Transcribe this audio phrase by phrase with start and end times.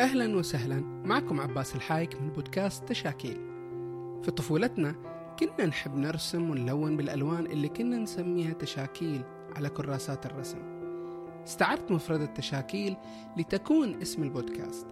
[0.00, 0.80] أهلا وسهلا.
[1.04, 3.40] معكم عباس الحايك من بودكاست تشاكيل.
[4.22, 4.94] في طفولتنا
[5.40, 9.22] كنا نحب نرسم ونلون بالألوان اللي كنا نسميها تشاكيل
[9.56, 10.58] على كراسات الرسم.
[11.46, 12.96] استعرت مفردة تشاكيل
[13.36, 14.86] لتكون اسم البودكاست.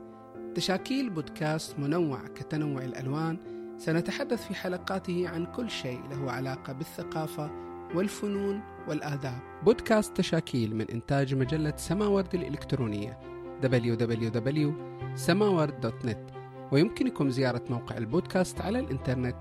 [0.55, 3.37] تشاكيل بودكاست منوع كتنوع الألوان.
[3.79, 7.51] سنتحدث في حلقاته عن كل شيء له علاقة بالثقافة
[7.95, 9.41] والفنون والآداب.
[9.65, 13.19] بودكاست تشاكيل من إنتاج مجلة سماورد الإلكترونية
[13.63, 16.41] www.samaward.net
[16.73, 19.37] ويمكنكم زيارة موقع البودكاست على الإنترنت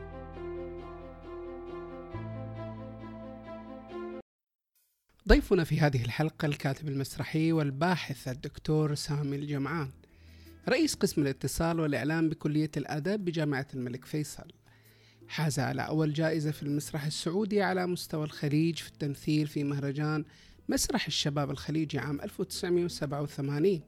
[5.29, 9.91] ضيفنا في هذه الحلقة الكاتب المسرحي والباحث الدكتور سامي الجمعان
[10.69, 14.53] رئيس قسم الاتصال والإعلام بكلية الآداب بجامعة الملك فيصل.
[15.29, 20.25] حاز على أول جائزة في المسرح السعودي على مستوى الخليج في التمثيل في مهرجان
[20.69, 23.81] مسرح الشباب الخليجي عام 1987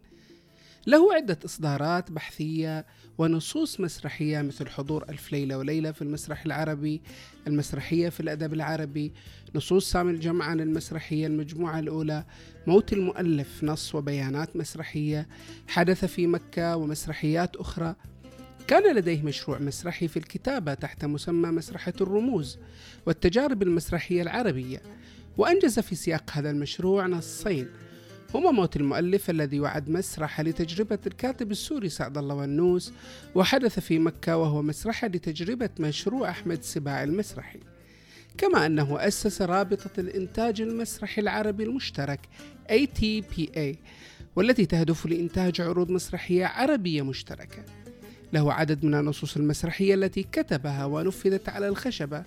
[0.87, 2.87] له عدة إصدارات بحثية
[3.19, 7.01] ونصوص مسرحية مثل حضور ألف ليلة وليلة في المسرح العربي
[7.47, 9.13] المسرحية في الأدب العربي
[9.55, 12.25] نصوص سامي الجمعان المسرحية المجموعة الأولى
[12.67, 15.29] موت المؤلف نص وبيانات مسرحية
[15.69, 17.95] حدث في مكة ومسرحيات أخرى.
[18.69, 22.59] كان لديه مشروع مسرحي في الكتابة تحت مسمى مسرحة الرموز
[23.07, 24.83] والتجارب المسرحية العربية
[25.39, 27.69] وأنجز في سياق هذا المشروع نصين
[28.35, 32.93] هما موت المؤلف الذي وعد مسرح لتجربة الكاتب السوري سعد الله ونوس
[33.35, 37.61] وحدث في مكة وهو مسرحة لتجربة مشروع أحمد سباع المسرحي.
[38.39, 42.21] كما أنه أسس رابطة الإنتاج المسرحي العربي المشترك
[42.71, 43.77] ATPA
[44.37, 47.78] والتي تهدف لإنتاج عروض مسرحية عربية مشتركة.
[48.33, 52.25] له عدد من النصوص المسرحية التي كتبها ونفذت على الخشبة.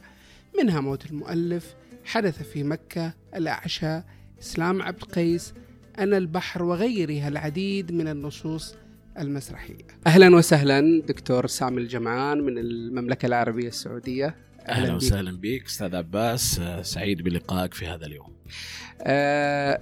[0.60, 4.02] منها موت المؤلف حدث في مكة الأعشى
[4.42, 5.54] إسلام عبد قيس
[6.00, 8.76] أنا البحر وغيرها العديد من النصوص
[9.20, 9.88] المسرحية.
[10.08, 14.36] أهلا وسهلا دكتور سامي الجمعان من المملكة العربية السعودية.
[14.68, 16.62] أهلا, أهلا وسهلا بك أستاذ عباس.
[16.82, 18.34] سعيد بلقائك في هذا اليوم.
[19.02, 19.82] أه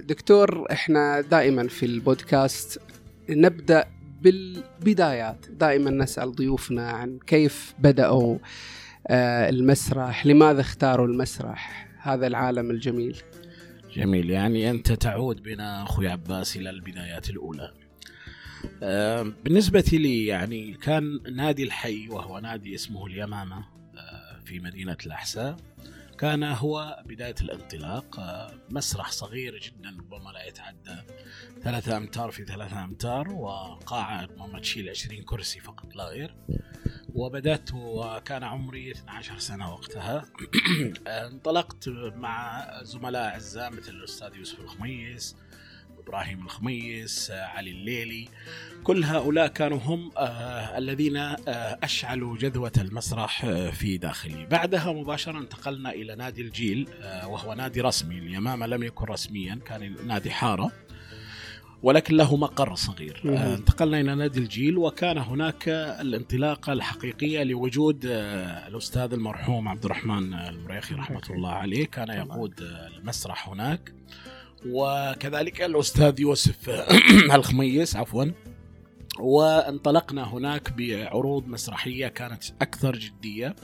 [0.00, 2.80] دكتور إحنا دائما في البودكاست
[3.28, 3.86] نبدأ
[4.22, 8.38] بالبدايات دائما نسأل ضيوفنا عن كيف بدأوا
[9.10, 13.22] المسرح لماذا اختاروا المسرح؟ هذا العالم الجميل.
[13.96, 14.30] جميل.
[14.30, 17.72] يعني أنت تعود بنا أخوي عباس إلى البدايات الأولى.
[19.44, 23.64] بالنسبة لي يعني كان نادي الحي وهو نادي اسمه اليمامة
[24.44, 25.56] في مدينة الأحساء.
[26.22, 28.20] كان هو بداية الانطلاق
[28.70, 30.96] مسرح صغير جدا ربما لا يتعدى
[31.62, 36.34] ثلاثة أمتار في ثلاثة أمتار وقاعة ربما تشيل 20 كرسي فقط لا غير.
[37.14, 40.24] وبدأت وكان عمري 12 سنة وقتها.
[41.06, 45.36] انطلقت مع زملاء أعزاء مثل الأستاذ يوسف الخميس
[46.06, 48.28] إبراهيم الخميس علي الليلي
[48.84, 51.38] كل هؤلاء كانوا هم آه الذين آه
[51.82, 54.46] أشعلوا جذوة المسرح آه في داخلي.
[54.46, 58.18] بعدها مباشرة انتقلنا إلى نادي الجيل آه وهو نادي رسمي.
[58.18, 60.72] اليمامة لم يكن رسميا كان نادي حارة
[61.82, 63.22] ولكن له مقر صغير.
[63.26, 65.68] آه انتقلنا إلى نادي الجيل وكان هناك
[66.00, 71.86] الانطلاقة الحقيقية لوجود آه الأستاذ المرحوم عبد الرحمن المريخي رحمة الله عليه.
[71.86, 72.54] كان يقود
[72.96, 73.92] المسرح هناك.
[74.66, 76.70] وكذلك الأستاذ يوسف
[77.34, 78.24] الخميس عفوا.
[79.20, 83.56] وانطلقنا هناك بعروض مسرحية كانت أكثر جدية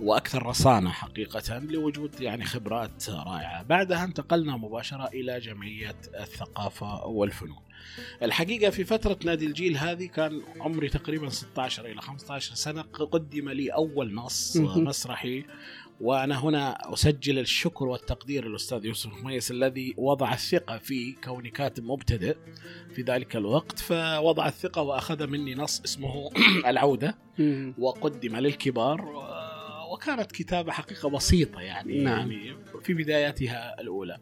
[0.00, 3.62] وأكثر رصانة حقيقة لوجود يعني خبرات رائعة.
[3.62, 7.58] بعدها انتقلنا مباشرة إلى جمعية الثقافة والفنون.
[8.22, 13.68] الحقيقة في فترة نادي الجيل هذه كان عمري تقريبا 16 إلى 15 سنة قدم لي
[13.68, 15.44] أول نص مسرحي
[16.00, 22.36] وأنا هنا أسجل الشكر والتقدير للأستاذ يوسف مميس الذي وضع الثقة في كوني كاتب مبتدئ
[22.94, 26.30] في ذلك الوقت فوضع الثقة وأخذ مني نص اسمه
[26.70, 27.18] العودة
[27.78, 29.26] وقدم للكبار
[29.92, 32.32] وكانت كتابة حقيقة بسيطة يعني نعم.
[32.32, 34.18] يعني في بداياتها الأولى.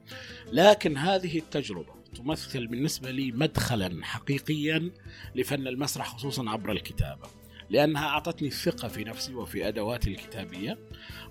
[0.52, 4.90] لكن هذه التجربة تمثل بالنسبة لي مدخلا حقيقيا
[5.34, 7.28] لفن المسرح خصوصا عبر الكتابة.
[7.70, 10.78] لأنها أعطتني الثقة في نفسي وفي أدواتي الكتابية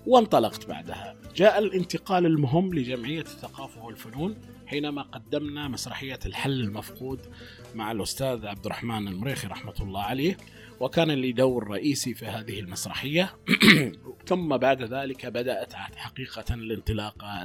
[0.08, 1.16] وانطلقت بعدها.
[1.36, 4.36] جاء الانتقال المهم لجمعية الثقافة والفنون
[4.66, 7.20] حينما قدمنا مسرحية الحل المفقود
[7.76, 10.38] مع الأستاذ عبد الرحمن المريخي رحمة الله عليه
[10.80, 13.36] وكان لي دور رئيسي في هذه المسرحية.
[14.30, 17.44] ثم بعد ذلك بدأت حقيقة الانطلاقة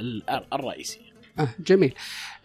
[0.53, 1.08] الرئيسية
[1.39, 1.95] آه جميل.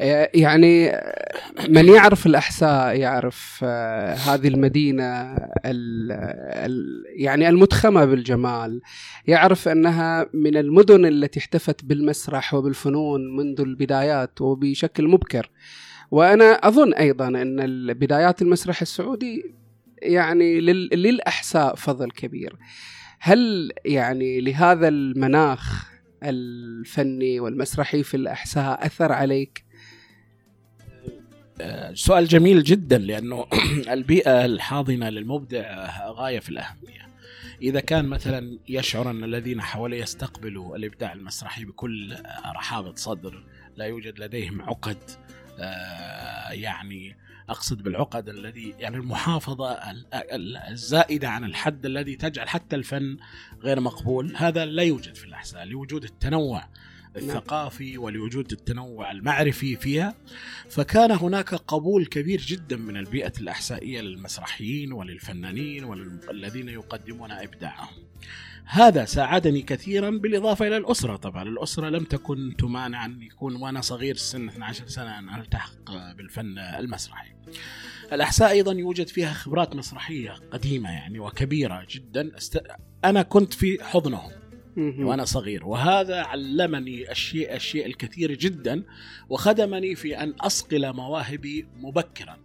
[0.02, 1.32] آه، يعني آه،
[1.70, 5.04] من يعرف الأحساء يعرف آه، هذه المدينة
[5.66, 6.12] ال
[6.66, 8.82] ال يعني المتخمة بالجمال
[9.28, 15.50] يعرف أنها من المدن التي احتفت بالمسرح وبالفنون منذ البدايات وبشكل مبكر.
[16.12, 19.44] وأنا أظن أيضا أن بدايات المسرح السعودي
[20.02, 22.56] يعني لل- للأحساء فضل كبير.
[23.20, 25.93] هل يعني لهذا المناخ
[26.30, 29.66] الفني والمسرحي في الأحساء أثر عليك؟
[31.62, 33.48] آه، سؤال جميل جدا لأنه
[33.96, 37.04] البيئة الحاضنة للمبدع غاية في الأهمية.
[37.62, 42.16] إذا كان مثلا يشعر أن الذين حوله يستقبلوا الإبداع المسرحي بكل
[42.56, 43.44] رحابة صدر،
[43.78, 44.98] لا يوجد لديهم عقد
[45.60, 47.16] آه، يعني
[47.50, 53.18] أقصد بالعقد الذي يعني المحافظة ال- ال- الزائدة عن الحد الذي تجعل حتى الفن
[53.62, 56.68] غير مقبول، هذا لا يوجد في الأحساء لوجود التنوع
[57.16, 60.16] الثقافي ولوجود التنوع المعرفي فيها.
[60.70, 68.04] فكان هناك قبول كبير جدا من البيئة الأحسائية للمسرحيين وللفنانين والذين يقدمون إبداعهم.
[68.66, 71.16] هذا ساعدني كثيرا بالإضافة إلى الأسرة.
[71.16, 76.60] طبعا الأسرة لم تكن تمانع أن يكون وأنا صغير السن 12 سنة أن ألتحق بالفن
[76.60, 77.34] المسرحي.
[78.14, 82.38] الأحساء أيضا يوجد فيها خبرات مسرحية قديمة يعني وكبيرة جدا.
[82.38, 82.62] است...
[83.06, 84.32] أنا كنت في حضنهم
[84.78, 88.84] وأنا صغير وهذا علمني الشيء الشيء الكثير جدا
[89.30, 92.38] وخدمني في أن أصقل مواهبي مبكرا.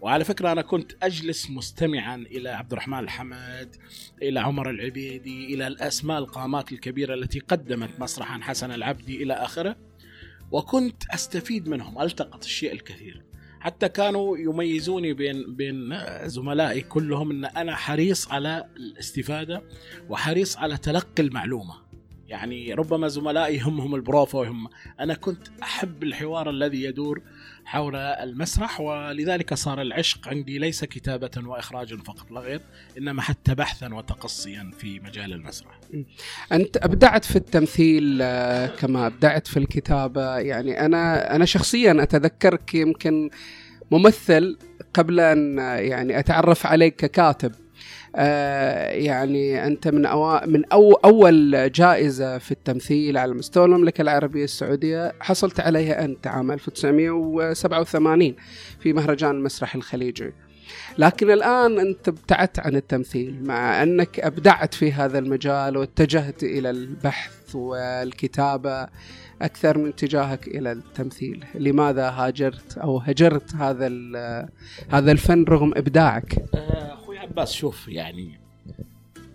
[0.00, 3.76] وعلى فكرة أنا كنت أجلس مستمعا إلى عبد الرحمن الحمد
[4.22, 9.76] إلى عمر العبيدي إلى الأسماء القامات الكبيرة التي قدمت مسرحا حسن العبدي إلى آخره
[10.50, 13.22] وكنت أستفيد منهم ألتقط الشيء الكثير.
[13.60, 15.98] حتى كانوا يميزوني بين بين
[16.28, 19.62] زملائي كلهم إن أنا حريص على الاستفادة
[20.08, 21.74] وحريص على تلقي المعلومة.
[22.28, 24.68] يعني ربما زملائي همهم البروفا وهم
[25.00, 27.22] أنا كنت أحب الحوار الذي يدور
[27.66, 32.60] حول المسرح ولذلك صار العشق عندي ليس كتابة واخراجا فقط لا غير
[32.98, 35.80] إنما حتى بحثا وتقصيا في مجال المسرح.
[36.52, 40.38] أنت أبدعت في التمثيل آه، كما أبدعت في الكتابة.
[40.38, 43.30] يعني أنا أنا شخصيا أتذكرك يمكن
[43.90, 44.58] ممثل
[44.94, 47.52] قبل أن آه، يعني أتعرف عليك ككاتب.
[49.04, 50.46] يعني أنت من أوا...
[50.46, 50.92] من أو...
[50.92, 58.34] أول جائزة في التمثيل على مستوى المملكة العربية السعودية حصلت عليها أنت عام 1987
[58.80, 60.32] في مهرجان المسرح الخليجي.
[60.98, 67.54] لكن الآن أنت ابتعدت عن التمثيل مع أنك أبدعت في هذا المجال واتجهت إلى البحث
[67.54, 68.88] والكتابة.
[69.42, 71.44] أكثر من اتجاهك إلى التمثيل.
[71.54, 73.88] لماذا هاجرت أو هجرت هذا
[74.88, 78.40] هذا الفن رغم إبداعك؟ آه، أخوي عباس شوف يعني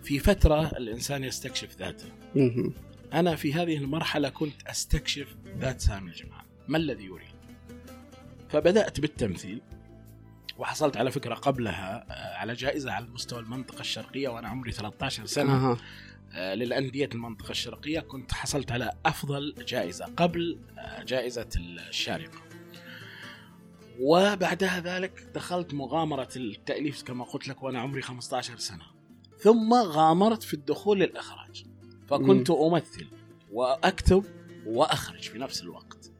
[0.04, 2.06] في فترة الإنسان يستكشف ذاته.
[3.14, 7.32] أنا في هذه المرحلة كنت أستكشف ذات سامي الجمعان ما الذي يريد؟
[8.50, 9.62] فبدأت بالتمثيل
[10.58, 15.56] وحصلت على فكرة قبلها آه، على جائزة على مستوى المنطقة الشرقية وأنا عمري 13 سنة.
[15.56, 15.78] أها.
[16.34, 22.42] آه، للأندية المنطقة الشرقية كنت حصلت على أفضل جائزة قبل آه، جائزة الشارقة.
[24.00, 28.84] وبعدها ذلك دخلت مغامرة التأليف كما قلت لك وأنا عمري 15 سنة.
[29.38, 31.66] ثم غامرت في الدخول للإخراج.
[32.08, 33.08] فكنت أمثل
[33.52, 34.26] وأكتب
[34.66, 36.12] وأخرج في نفس الوقت.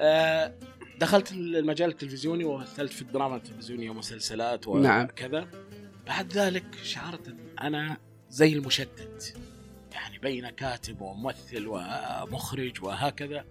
[0.00, 0.54] آه،
[0.98, 5.04] دخلت المجال التلفزيوني ومثلت في الدراما التلفزيونية ومسلسلات نعم.
[5.04, 5.48] وكذا.
[6.06, 7.96] بعد ذلك شعرت أن أنا
[8.32, 9.34] زي المشتت.
[9.92, 13.44] يعني بين كاتب وممثل ومخرج وهكذا.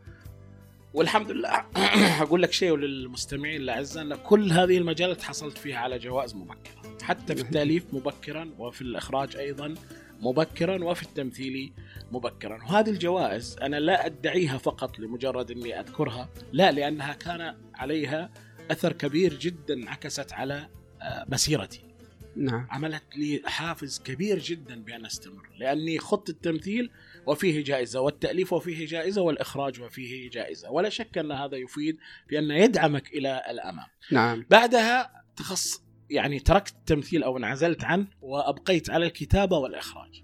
[0.94, 1.66] والحمد لله
[2.24, 6.98] أقول لك شيء وللمستمعين الاعزاء إن كل هذه المجالات حصلت فيها على جوائز مبكرة.
[7.02, 9.76] حتى في التأليف مبكرا وفي الإخراج أيضا
[10.20, 11.74] مبكرا وفي التمثيل
[12.12, 12.64] مبكرا.
[12.64, 18.30] وهذه الجوائز أنا لا أدعيها فقط لمجرد إني أذكرها لا لأنها كان عليها
[18.72, 20.70] أثر كبير جدا عكست على
[21.02, 21.91] آه، مسيرتي.
[22.36, 22.68] نعم.
[22.70, 26.92] عملت لي حافز كبير جدا بأن أستمر لأني خضت التمثيل
[27.28, 31.98] وفيه جائزة والتأليف وفيه جائزة والإخراج وفيه جائزة ولا شك أن هذا يفيد
[32.30, 33.88] بان يدعمك إلى الأمام.
[34.12, 34.46] نعم.
[34.50, 40.24] بعدها تخص يعني تركت التمثيل أو انعزلت عنه وأبقيت على الكتابة والإخراج.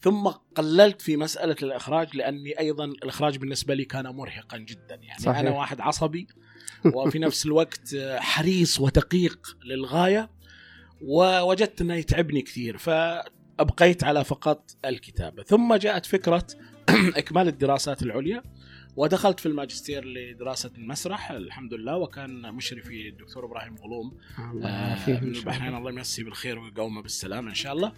[0.00, 4.94] ثم قللت في مسألة الإخراج لأني أيضا الإخراج بالنسبة لي كان مرهقا جدا.
[4.94, 5.38] يعني صحيح.
[5.38, 6.26] أنا واحد عصبي
[6.94, 10.30] وفي نفس الوقت حريص ودقيق للغاية.
[11.00, 15.42] ووجدت أنه يتعبني كثير فأبقيت على فقط الكتابة.
[15.42, 16.46] ثم جاءت فكرة
[17.16, 18.42] إكمال الدراسات العليا
[18.96, 24.18] ودخلت في الماجستير لدراسة المسرح الحمد لله وكان مشرفي الدكتور إبراهيم غلوم.
[24.38, 25.90] الله آه، من إن البحرين الله.
[25.90, 27.92] يمسيه بالخير ويقومه بالسلامه إن شاء الله.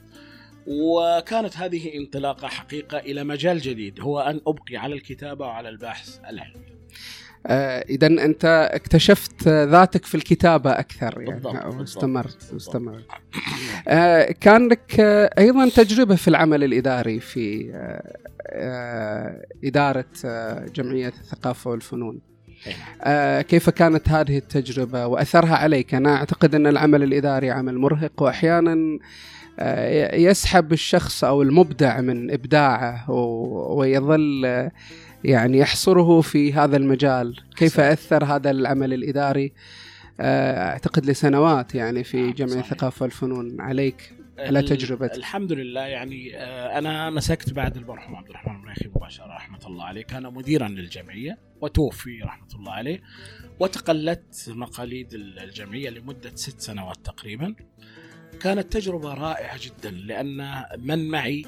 [0.67, 6.82] وكانت هذه انطلاقة حقيقة إلى مجال جديد هو أن أبقي على الكتابة وعلى البحث العلمي.
[7.47, 12.51] اذا أنت اكتشفت ذاتك في الكتابة أكثر يعني بالضبط، واستمرت.
[12.53, 13.05] واستمرت
[13.89, 21.09] آه كان لك آه أيضا تجربة في العمل الإداري في آه آه إدارة آه جمعية
[21.09, 22.21] الثقافة والفنون.
[23.03, 28.99] آه كيف كانت هذه التجربة وأثرها عليك أنا أعتقد أن العمل الإداري عمل مرهق واحيانا
[29.59, 34.73] آه، يسحب الشخص أو المبدع من إبداعه ويظل آه،
[35.25, 37.37] يعني يحصره في هذا المجال.
[37.57, 37.87] كيف صحيح.
[37.87, 39.53] أثر هذا العمل الإداري؟
[40.21, 42.73] آه، أعتقد لسنوات يعني في نعم، جمعية صحيح.
[42.73, 43.61] الثقافه والفنون.
[43.61, 45.17] عليك على تجربتك.
[45.17, 45.81] الحمد لله.
[45.81, 50.03] يعني آه، أنا مسكت بعد المرحوم عبد الرحمن المريخي مباشره رحمة الله عليه.
[50.03, 53.03] كان مديرا للجمعية وتوفي رحمة الله عليه.
[53.61, 57.55] وتقلدت مقاليد الجمعية لمدة ست سنوات تقريبا.
[58.41, 61.45] كانت تجربة رائعة جدا لأن من معي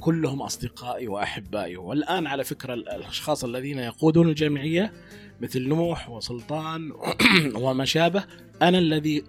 [0.00, 1.76] كلهم أصدقائي وأحبائي.
[1.76, 4.92] والآن على فكرة ال- الأشخاص الذين يقودون الجمعيه
[5.40, 6.92] مثل نوح وسلطان
[7.62, 8.24] وما شابه
[8.62, 9.24] أنا الذي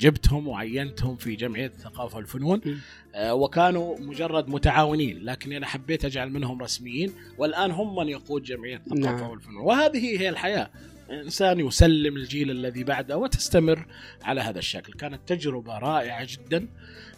[0.00, 2.60] جبتهم وعينتهم في جمعية الثقافة والفنون.
[3.14, 7.12] آه، وكانوا مجرد متعاونين لكن أنا حبيت أجعل منهم رسميين.
[7.38, 9.30] والآن هم من يقود جمعية الثقافة نعم.
[9.30, 9.56] والفنون.
[9.62, 10.70] وهذه هي الحياة.
[11.10, 13.86] إنسان يسلم الجيل الذي بعده وتستمر
[14.22, 14.92] على هذا الشكل.
[14.92, 16.68] كانت تجربة رائعة جدا.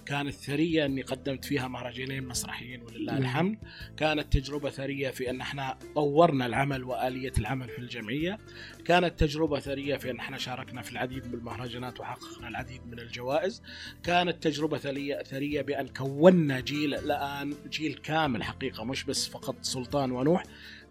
[0.07, 3.19] كانت ثرية إني قدمت فيها مهرجانين مسرحيين ولله.
[3.19, 3.59] الحمد.
[3.97, 8.39] كانت تجربة ثرية في أن إحنا طورنا العمل وآلية العمل في الجمعية.
[8.85, 13.63] كانت تجربة ثرية في أن إحنا شاركنا في العديد من المهرجانات وحققنا العديد من الجوائز.
[14.03, 20.13] كانت تجربة ثريه ثرية بأن كونا جيل الآن جيل كامل حقيقة مش بس فقط سلطان
[20.13, 20.43] ونوح.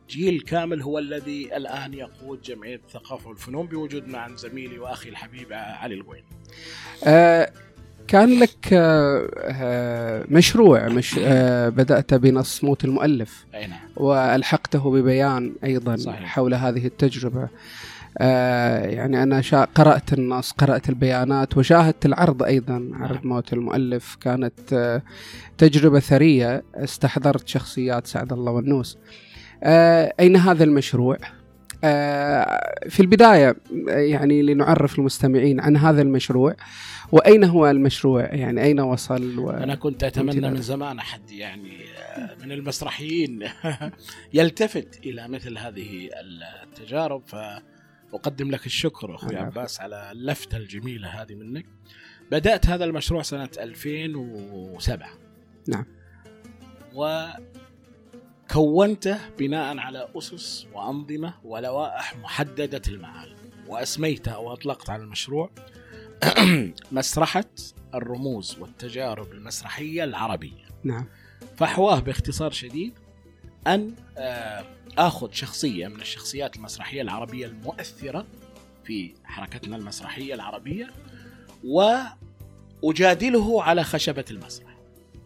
[0.09, 5.93] جيل كامل هو الذي الآن يقود جمعية الثقافه والفنون بوجود مع زميلي وأخي الحبيب علي
[5.93, 6.23] القوين
[7.07, 7.53] آه،
[8.11, 13.79] كان لك آه، مشروع مش آه، بدأت بنص موت المؤلف نعم.
[13.95, 16.25] وألحقته ببيان أيضا صحيح.
[16.25, 17.47] حول هذه التجربة.
[18.17, 24.15] آه يعني أنا شا قرأت النص قرأت البيانات وشاهدت العرض أيضا عرض موت المؤلف.
[24.15, 25.01] كانت
[25.57, 28.97] تجربة ثرية استحضرت شخصيات سعد الله والنوس.
[30.19, 31.17] أين هذا المشروع؟
[32.89, 33.55] في البداية
[33.89, 36.55] آه، يعني لنعرف المستمعين عن هذا المشروع
[37.11, 39.49] وأين هو المشروع يعني أين وصل و...
[39.49, 40.49] أنا كنت أتمنى.
[40.49, 41.77] من زمان أحد يعني
[42.15, 43.47] آه، من المسرحيين
[44.33, 46.09] يلتفت إلى مثل هذه
[46.63, 49.35] التجارب فأقدم لك الشكر أخوي.
[49.35, 51.65] عباس على اللفتة الجميلة هذه منك
[52.31, 55.09] بدأت هذا المشروع سنة 2007
[55.67, 55.85] نعم.
[58.51, 63.35] وكونته بناء على أسس وأنظمة ولوائح محددة المعالم.
[63.67, 65.49] واسميته واطلقت على المشروع
[66.91, 67.45] مسرحة
[67.93, 70.65] الرموز والتجارب المسرحية العربية.
[70.83, 71.05] نعم.
[71.57, 72.93] فحواه باختصار شديد
[73.67, 74.65] أن آه،
[74.97, 78.25] آخذ شخصية من الشخصيات المسرحية العربية المؤثرة
[78.83, 80.89] في حركتنا المسرحية العربية
[82.83, 84.70] وأجادله على خشبة المسرح.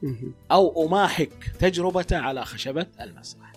[0.03, 0.33] مهم.
[0.51, 3.55] أو أماحك تجربته على خشبة المسرح.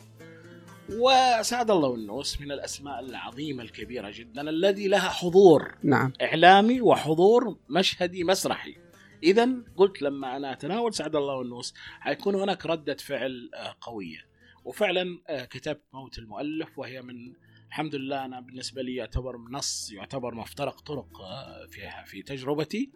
[0.92, 8.24] وسعد الله والنوس من الأسماء العظيمة الكبيرة جدا الذي لها حضور نعم إعلامي وحضور مشهدي
[8.24, 8.76] مسرحي
[9.22, 14.26] اذا قلت لما أنا أتناول سعد الله والنوس حيكون هناك ردة فعل آه، قوية
[14.64, 17.32] وفعلا آه، كتبت موت المؤلف وهي من
[17.68, 22.90] الحمد لله أنا بالنسبة لي يعتبر نص يعتبر مفترق طرق آه، فيها في تجربتي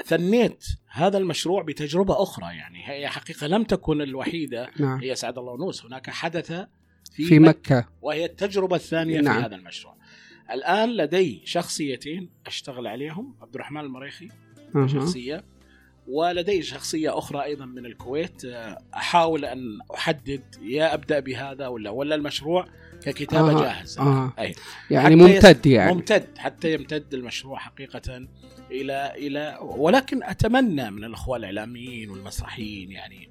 [0.00, 2.88] وثنيت هذا المشروع بتجربة أخرى يعني.
[2.88, 4.70] هي حقيقة لم تكن الوحيدة.
[4.80, 5.00] نعم.
[5.00, 6.52] هي سعد الله ونوس هناك حدث
[7.12, 7.88] في, في مكة.
[8.02, 9.40] وهي التجربة الثانية نعم.
[9.40, 9.96] في هذا المشروع.
[10.50, 13.34] الآن لدي شخصيتين أشتغل عليهم.
[13.42, 14.28] عبد الرحمن المريخي
[14.76, 14.86] أها.
[14.86, 15.44] شخصية.
[16.08, 18.44] ولدي شخصية أخرى أيضا من الكويت.
[18.44, 22.66] آه، أحاول أن أحدد يا أبدأ بهذا ولا ولا المشروع
[23.02, 24.02] ككتابة آه، جاهزة.
[24.02, 24.32] آه.
[24.38, 24.54] أي.
[24.90, 25.92] يعني ممتد يعني.
[25.94, 28.26] ممتد حتى يمتد المشروع حقيقة
[28.70, 33.28] إلى إلى ولكن أتمنى من الأخوة الإعلاميين والمسرحيين يعني.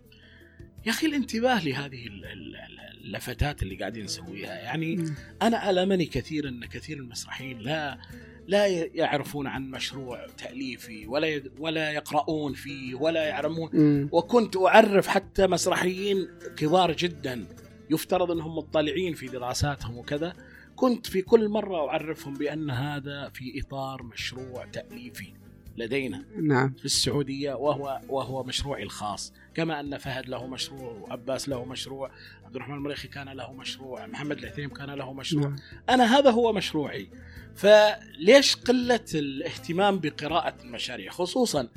[0.86, 4.54] يا أخي الانتباه لهذه ال- ال- ال- اللفتات اللي قاعدين نسويها.
[4.54, 5.16] يعني مم.
[5.42, 7.98] أنا المني كثيرا إن كثير من المسرحيين لا
[8.48, 13.70] لا يعرفون عن مشروع تأليفي ولا يد- ولا يقرؤون فيه ولا يعلمون.
[14.12, 17.46] وكنت أعرف حتى مسرحيين كبار جدا
[17.90, 20.34] يفترض أنهم مطلعين في دراساتهم وكذا.
[20.76, 25.34] كنت في كل مرة أعرفهم بأن هذا في إطار مشروع تأليفي
[25.78, 26.74] لدينا نعم.
[26.80, 29.34] في السعودية وهو وهو مشروعي الخاص.
[29.54, 32.12] كما أن فهد له مشروع وعباس له مشروع
[32.46, 35.44] عبد الرحمن المريخي كان له مشروع محمد العثيم كان له مشروع.
[35.48, 35.56] نعم.
[35.90, 37.10] أنا هذا هو مشروعي.
[37.56, 41.68] فليش قلة الاهتمام بقراءة المشاريع؟ خصوصا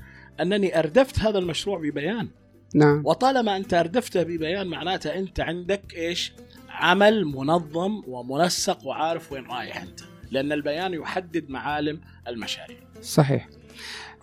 [0.41, 2.29] أنني أردفت هذا المشروع ببيان.
[2.75, 3.03] نعم.
[3.05, 6.33] وطالما أنت أردفته ببيان معناته أنت عندك إيش؟
[6.69, 12.79] عمل منظم ومنسق وعارف وين رايح أنت لأن البيان يحدد معالم المشاريع.
[13.03, 13.49] صحيح.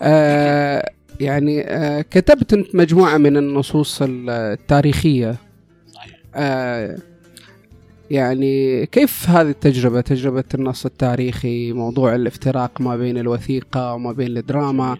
[0.01, 5.35] آه يعني آه كتبت أنت مجموعة من النصوص التاريخية.
[5.93, 6.19] صحيح.
[6.35, 6.97] آه
[8.13, 14.97] يعني كيف هذه التجربة؟ تجربة النص التاريخي موضوع الافتراق ما بين الوثيقة وما بين الدراما.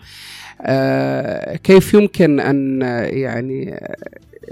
[0.62, 2.82] آه كيف يمكن أن
[3.13, 3.79] يعني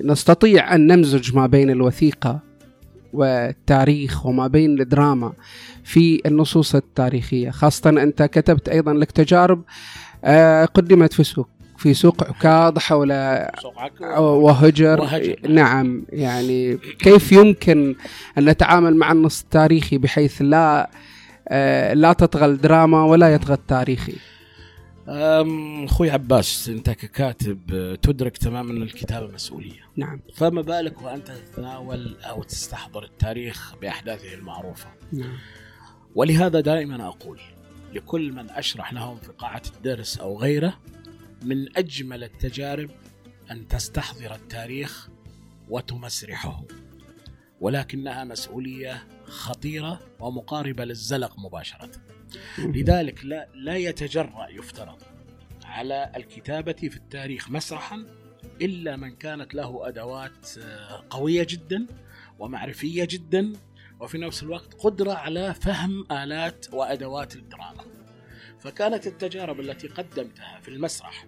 [0.03, 2.39] نستطيع أن نمزج ما بين الوثيقة
[3.13, 5.33] والتاريخ وما بين الدراما
[5.83, 9.61] في النصوص التاريخية؟ خاصة أنت كتبت أيضا لك تجارب
[10.23, 11.49] آه قدمت في سوق
[11.81, 13.11] في سوق عكاظ حول
[14.19, 15.01] وهجر.
[15.01, 15.39] وهجر.
[15.49, 17.95] نعم يعني كيف يمكن
[18.37, 20.89] أن نتعامل مع النص التاريخي بحيث لا
[21.47, 24.13] آه، لا تطغى الدراما ولا يطغى التاريخي
[25.85, 27.59] أخوي عباس أنت ككاتب
[28.01, 29.81] تدرك تماما أن الكتابة مسؤولية.
[29.95, 30.19] نعم.
[30.35, 35.37] فما بالك وأنت تتناول أو تستحضر التاريخ بأحداثه المعروفة؟ نعم.
[36.15, 37.39] ولهذا دائما أقول
[37.93, 40.73] لكل من أشرح لهم في قاعة الدرس أو غيره
[41.43, 42.89] من أجمل التجارب
[43.51, 45.09] أن تستحضر التاريخ
[45.69, 46.63] وتمسرحه.
[47.61, 51.91] ولكنها مسؤولية خطيرة ومقاربة للزلق مباشرة.
[52.57, 55.01] لذلك لا لا يتجرأ يفترض
[55.63, 58.05] على الكتابة في التاريخ مسرحا
[58.61, 61.87] إلا من كانت له أدوات آه، قوية جدا
[62.39, 63.53] ومعرفية جدا
[63.99, 67.85] وفي نفس الوقت قدرة على فهم آلات وأدوات الدراما.
[68.59, 71.25] فكانت التجارب التي قدمتها في المسرح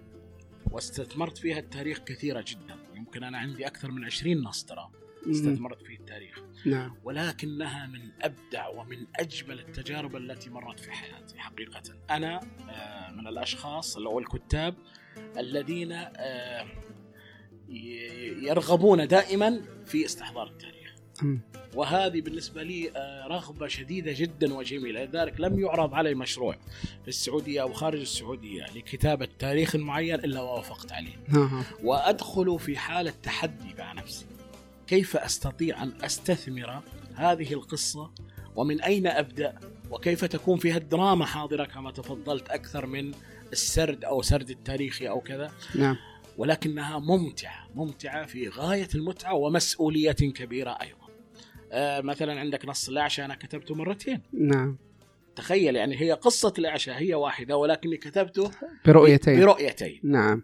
[0.74, 2.76] واستثمرت فيها التاريخ كثيرة جدا.
[2.94, 4.90] يمكن أنا عندي أكثر من 20 نص ترى
[5.30, 6.38] استثمرت فيه التاريخ.
[6.66, 6.96] نعم.
[7.04, 11.82] ولكنها من أبدع ومن أجمل التجارب التي مرت في حياتي حقيقة.
[12.10, 12.40] أنا
[12.70, 14.74] آه، من الأشخاص أو الكتاب
[15.38, 16.66] الذين آه،
[18.42, 20.73] يرغبون دائما في استحضار التاريخ.
[21.74, 25.04] وهذه بالنسبة لي آه، رغبة شديدة جدا وجميلة.
[25.04, 26.56] لذلك لم يعرض علي مشروع
[27.02, 31.16] في السعوديه أو خارج السعودية لكتابة تاريخ معين إلا ووافقت عليه.
[31.84, 34.26] وأدخل في حالة تحدي مع نفسي.
[34.86, 36.82] كيف أستطيع أن أستثمر
[37.14, 38.10] هذه القصة؟
[38.56, 39.54] ومن أين أبدأ؟
[39.90, 43.12] وكيف تكون فيها الدراما حاضرة كما تفضلت أكثر من
[43.52, 45.96] السرد أو سرد التاريخي أو كذا؟ نعم.
[46.38, 51.03] ولكنها ممتعة ممتعة في غاية المتعة ومسؤولية كبيرة أيضا.
[52.00, 54.22] مثلا عندك نص الأعشى أنا كتبته مرتين.
[54.32, 54.78] نعم.
[55.36, 58.50] تخيل يعني هي قصة الأعشى هي واحدة ولكني كتبته
[58.86, 59.40] برؤيتين.
[59.40, 60.00] برؤيتين.
[60.04, 60.42] نعم.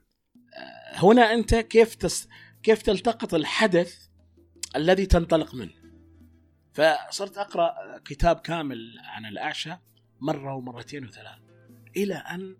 [0.95, 2.29] هنا أنت كيف تس...
[2.62, 3.95] كيف تلتقط الحدث
[4.77, 5.73] الذي تنطلق منه؟
[6.73, 9.77] فصرت أقرأ كتاب كامل عن الأعشى
[10.21, 11.38] مرة ومرتين وثلاث
[11.97, 12.57] إلى أن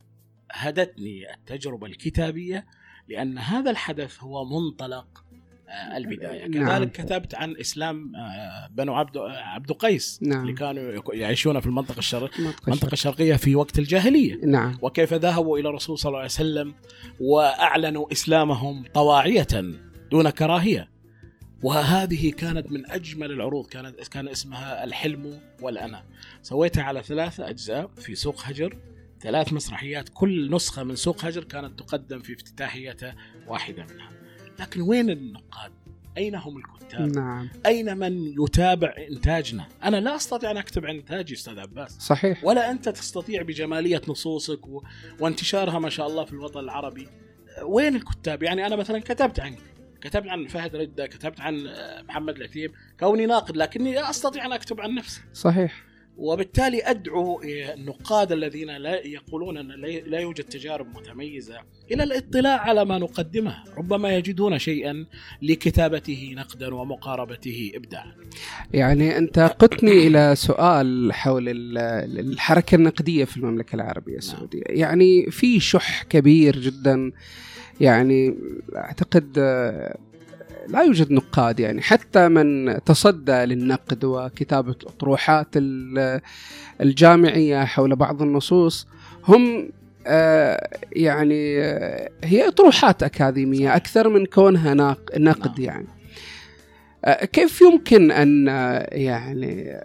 [0.53, 2.67] هدتني التجربة الكتابية
[3.09, 5.25] لأن هذا الحدث هو منطلق
[5.71, 6.69] آه، البدايه نعم.
[6.69, 10.41] كذلك كتبت عن إسلام آه، بنو عبد عبد قيس نعم.
[10.41, 14.41] اللي كانوا يعيشون في المنطقة الشرقيه منطقة المنطقة الشرقيه في وقت الجاهلية.
[14.45, 14.79] نعم.
[14.83, 16.75] وكيف ذهبوا إلى الرسول صلى الله عليه وسلم
[17.21, 19.47] وأعلنوا إسلامهم طواعية
[20.11, 20.91] دون كراهية.
[21.63, 26.03] وهذه كانت من أجمل العروض كانت كان اسمها الحلم والأنا.
[26.43, 28.77] سويتها على ثلاث أجزاء في سوق هجر.
[29.21, 34.20] ثلاث مسرحيات كل نسخة من سوق هجر كانت تقدم في افتتاحية واحدة منها.
[34.61, 35.73] لكن وين النقاد؟
[36.19, 37.49] أين هم الكتاب؟ نعم.
[37.67, 41.99] أين من يتابع إنتاجنا؟ أنا لا أستطيع أن أكتب عن إنتاجي أستاذ عباس.
[41.99, 42.45] صحيح.
[42.45, 44.83] ولا أنت تستطيع بجمالية نصوصك و...
[45.21, 47.09] وانتشارها ما شاء الله في الوطن العربي.
[47.63, 49.59] وين الكتاب؟ يعني أنا مثلا كتبت عنك
[50.01, 54.53] كتبت عن فهد ردة كتبت عن آه، محمد العتيب كوني ناقد لكني لا أستطيع أن
[54.53, 55.21] أكتب عن نفسي.
[55.35, 55.85] صحيح.
[56.21, 59.69] وبالتالي أدعو النقاد الذين لا يقولون أن
[60.07, 61.55] لا- يوجد تجارب متميزة
[61.93, 65.07] إلى الاطلاع على ما نقدمه ربما يجدون شيئا
[65.43, 68.13] لكتابته نقدا ومقاربته ابداعا.
[68.73, 71.79] يعني أنت قدتني إلى سؤال حول ال-
[72.21, 74.63] الحركة النقدية في المملكة العربية السعودية.
[74.67, 77.13] يعني في شح كبير جدا
[77.81, 78.35] يعني
[78.77, 79.99] أعتقد آه،
[80.69, 81.83] لا يوجد نقاد يعني.
[81.83, 86.21] حتى من تصدى للنقد وكتابة الاطروحات ال-
[86.81, 88.87] الجامعية حول بعض النصوص
[89.25, 89.71] هم
[90.07, 95.45] آه، يعني آه، هي أطروحات أكاديمية أكثر من كونها نقد نعم.
[95.59, 95.87] يعني.
[97.05, 98.11] آه، كيف يمكن
[98.49, 99.81] آه، يعني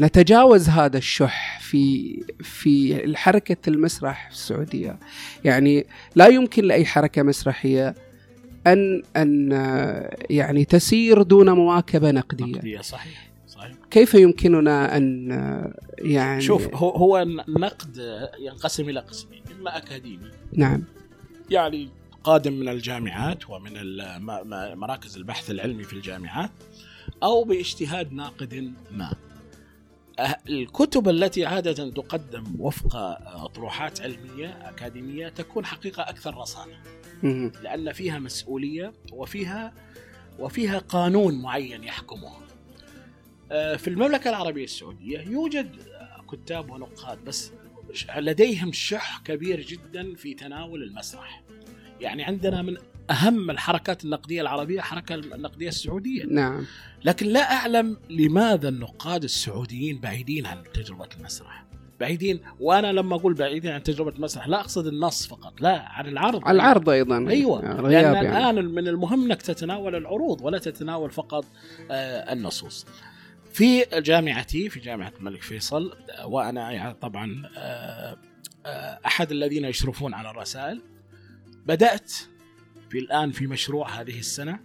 [0.00, 4.98] نتجاوز هذا الشح في في حركة المسرح في السعودية؟
[5.44, 7.94] يعني لا يمكن لأي حركة مسرحية
[8.66, 15.74] أن أن آه، يعني تسير دون مواكبة نقدية نقدية صحيح صحيح كيف يمكننا أن آه،
[15.98, 20.84] يعني شوف هو هو النقد ينقسم إلى قسمين إما أكاديمي نعم
[21.50, 21.88] يعني
[22.24, 23.72] قادم من الجامعات ومن
[24.78, 26.50] مراكز البحث العلمي في الجامعات
[27.22, 29.14] أو باجتهاد ناقد ما.
[30.48, 36.76] الكتب التي عادة تقدم وفق آه، طروحات علمية أكاديمية تكون حقيقة أكثر رصانة.
[37.62, 39.74] لأن فيها مسؤولية وفيها
[40.38, 42.40] وفيها قانون معين يحكمها.
[43.52, 45.76] آه، في المملكة العربية السعودية يوجد
[46.32, 47.52] كتاب ونقاد بس
[48.16, 51.42] لديهم شح كبير جدا في تناول المسرح.
[52.00, 52.76] يعني عندنا من
[53.10, 56.66] أهم الحركات النقدية العربية حركة النقدية السعودية نعم
[57.04, 61.64] لكن لا أعلم لماذا النقاد السعوديين بعيدين عن تجربة المسرح
[62.02, 66.44] بعيدين وأنا لما أقول بعيدين عن تجربة المسرح لا أقصد النص فقط لا عن العرض
[66.44, 68.20] على العرض أيضا أيوه آه، لأن يعني.
[68.20, 71.44] الآن من المهم إنك تتناول العروض ولا تتناول فقط
[71.90, 72.86] آه، النصوص.
[73.52, 75.92] في جامعتي في جامعة الملك فيصل
[76.24, 78.16] وأنا يعني طبعا آه،
[79.06, 80.80] أحد الذين يشرفون على الرسائل
[81.66, 82.12] بدأت
[82.90, 84.60] في الآن في مشروع هذه السنة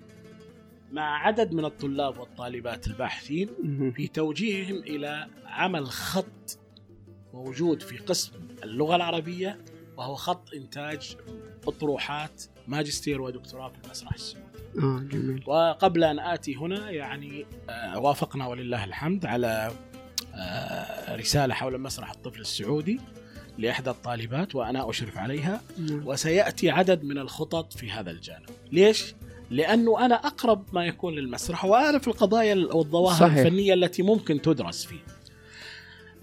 [0.91, 3.49] مع عدد من الطلاب والطالبات الباحثين.
[3.95, 6.66] في توجيههم إلى عمل خط
[7.37, 8.31] موجود في قسم
[8.63, 9.57] اللغة العربية
[9.97, 11.17] وهو خط إنتاج
[11.67, 14.47] أطروحات ماجستير ودكتوراه في المسرح السعودي.
[14.77, 19.71] آه جميل وقبل أن آتي هنا يعني آه، وافقنا ولله الحمد على
[20.35, 22.99] آه، رسالة حول مسرح الطفل السعودي
[23.57, 26.07] لإحدى الطالبات وأنا أشرف عليها نعم.
[26.07, 28.49] وسيأتي عدد من الخطط في هذا الجانب.
[28.71, 29.15] ليش؟
[29.49, 33.37] لأنه أنا أقرب ما يكون للمسرح وأعرف القضايا والظواهر صحيح.
[33.37, 35.16] الفنية التي ممكن تدرس فيه.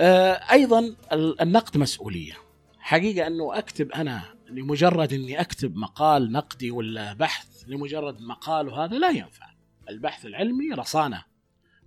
[0.01, 0.79] آه، أيضا
[1.13, 2.33] ال- النقد مسؤولية.
[2.79, 9.11] حقيقة أنه أكتب أنا لمجرد إني أكتب مقال نقدي ولا بحث لمجرد مقال وهذا لا
[9.11, 9.47] ينفع.
[9.91, 11.23] البحث العلمي رصانة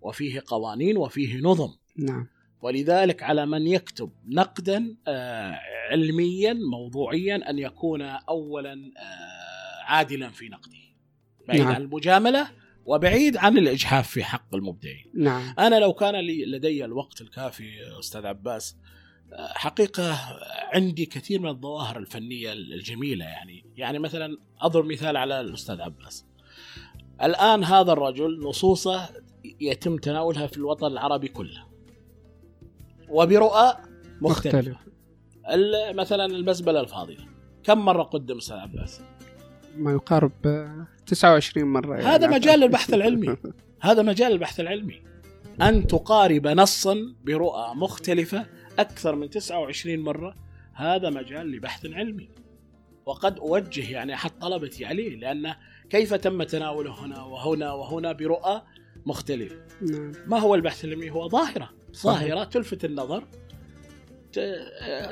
[0.01, 1.73] وفيه قوانين وفيه نظم.
[1.97, 2.27] نعم
[2.61, 5.59] ولذلك على من يكتب نقدا آه،
[5.91, 10.77] علميا موضوعيا أن يكون اولا آه، عادلا في نقده
[11.47, 11.71] بعيد نعم.
[11.75, 12.47] عن المجاملة
[12.87, 15.05] وبعيد عن الاجحاف في حق المبدعين.
[15.13, 15.53] نعم.
[15.59, 18.77] أنا لو كان لي لدي الوقت الكافي أستاذ عباس
[19.37, 20.19] حقيقة
[20.73, 23.65] عندي كثير من الظواهر الفنية الجميلة يعني.
[23.75, 26.25] يعني مثلا أضرب مثال على الأستاذ عباس.
[27.23, 29.09] الآن هذا الرجل نصوصه
[29.61, 31.67] يتم تناولها في الوطن العربي كله.
[33.09, 33.73] وبرؤى
[34.21, 34.77] مختلفه مختلف.
[35.95, 37.17] مثلا المزبله الفاضيه
[37.63, 39.01] كم مرة قدم أستاذ عباس؟
[39.79, 42.05] ما يقارب آه، 29 مرة يعني.
[42.07, 43.35] هذا مجال البحث العلمي.
[43.81, 45.01] هذا مجال البحث العلمي.
[45.61, 48.45] أن تقارب نصا برؤى مختلفة
[48.79, 50.35] أكثر من 29 مرة
[50.73, 52.29] هذا مجال لبحث علمي.
[53.05, 55.53] وقد أوجه يعني أحد طلبتي عليه لأن
[55.89, 58.61] كيف تم تناوله هنا وهنا وهنا برؤى
[59.05, 60.11] مختلفة نعم.
[60.27, 61.69] ما هو البحث العلمي؟ هو ظاهرة.
[61.97, 63.23] ظاهرة تلفت النظر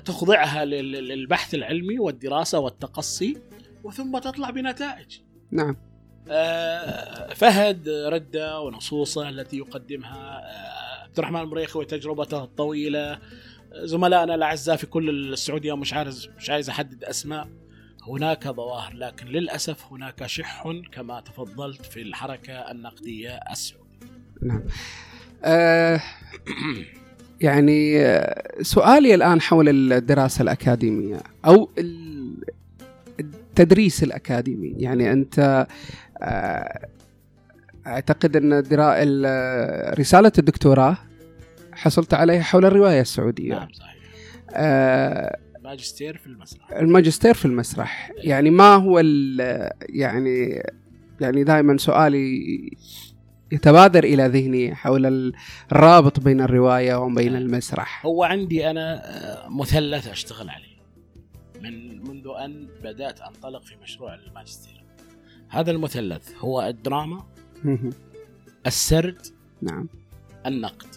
[0.05, 3.37] تخضعها لل- للبحث العلمي والدراسة والتقصي.
[3.85, 5.19] وثم تطلع بنتائج.
[5.51, 5.75] نعم.
[6.29, 13.11] آه، فهد ردة ونصوصه التي يقدمها آه، عبد الرحمن المريخي وتجربته الطويلة.
[13.11, 13.19] آه،
[13.75, 17.47] زملائنا الأعزاء في كل السعودية مش عايز مش عايز أحدد أسماء.
[18.07, 23.85] هناك ظواهر لكن للأسف هناك شح كما تفضلت في الحركة النقدية السعودية.
[24.41, 24.63] نعم.
[25.43, 26.01] آه
[27.41, 32.34] يعني آه، سؤالي الآن حول الدراسة الأكاديمية أو ال-
[33.59, 34.73] التدريس الأكاديمي.
[34.77, 35.67] يعني أنت
[36.21, 36.87] آه،
[37.87, 38.95] أعتقد أن درا...
[38.97, 40.97] ال- رسالة الدكتوراه
[41.73, 43.49] حصلت عليها حول الرواية السعودية.
[43.53, 43.95] نعم صحيح.
[44.53, 46.71] آه، ماجستير في المسرح.
[46.71, 48.11] الماجستير في المسرح.
[48.17, 50.63] يعني ما هو ال- يعني
[51.21, 52.71] يعني دائما سؤالي
[53.51, 55.33] يتبادر إلى ذهني حول
[55.71, 58.05] الرابط بين الرواية وبين المسرح.
[58.05, 60.74] هو عندي آه، مثلث أشتغل عليه.
[61.69, 64.83] من منذ أن بدأت أنطلق في مشروع الماجستير.
[65.49, 67.25] هذا المثلث هو الدراما
[68.67, 69.21] السرد
[69.61, 69.89] نعم.
[70.45, 70.87] النقد.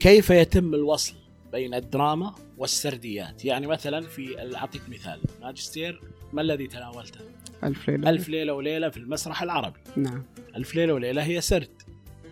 [0.00, 1.14] كيف يتم الوصل
[1.52, 5.20] بين الدراما والسرديات؟ يعني مثلا في أعطيك مثال.
[5.42, 7.20] ماجستير ما الذي تناولته؟
[7.64, 8.10] ألف ليلة.
[8.10, 9.80] ألف ليلة وليلة في المسرح العربي.
[9.96, 10.24] نعم.
[10.56, 11.82] ألف ليلة وليلة هي سرد.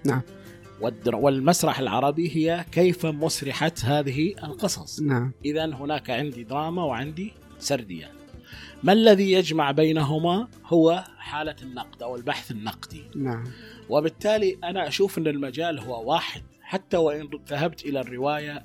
[0.04, 0.22] نعم.
[1.06, 5.00] والمسرح العربي هي كيف مسرحت هذه القصص.
[5.00, 5.32] نعم.
[5.44, 8.10] إذا هناك عندي دراما وعندي سرديات
[8.82, 13.44] ما الذي يجمع بينهما هو حالة النقد أو البحث النقدي؟ نعم.
[13.88, 16.42] وبالتالي أنا أشوف أن المجال هو واحد.
[16.74, 18.62] حتى وإن ذهبت إلى الرواية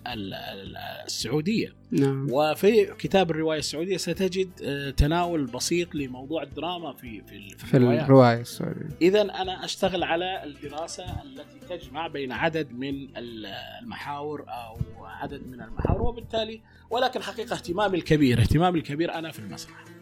[1.05, 1.75] السعودية.
[1.91, 2.27] نعم.
[2.31, 8.87] وفي كتاب الرواية السعودية ستجد آه، تناول بسيط لموضوع الدراما في في, في الرواية السعودية.
[9.01, 16.01] اذا أنا أشتغل على الدراسة التي تجمع بين عدد من المحاور أو عدد من المحاور
[16.01, 19.98] وبالتالي ولكن حقيقة اهتمامي الكبير اهتمامي الكبير أنا في المسرح.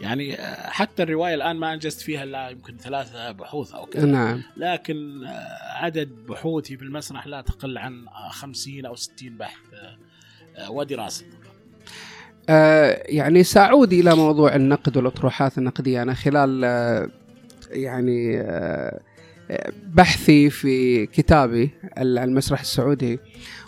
[0.00, 4.06] يعني آه، حتى الرواية الآن ما أنجزت فيها إلا يمكن ثلاثة بحوث أو كذا.
[4.06, 4.42] نعم.
[4.56, 9.58] لكن آه، عدد بحوثي في المسرح لا تقل عن 50 أو 60 بحث
[10.56, 11.24] آه، ودراسة.
[12.48, 16.02] آه يعني سأعود إلى موضوع النقد والأطروحات النقدية.
[16.02, 17.08] أنا خلال آه
[17.70, 19.00] يعني آه
[19.86, 23.18] بحثي في كتابي المسرح السعودي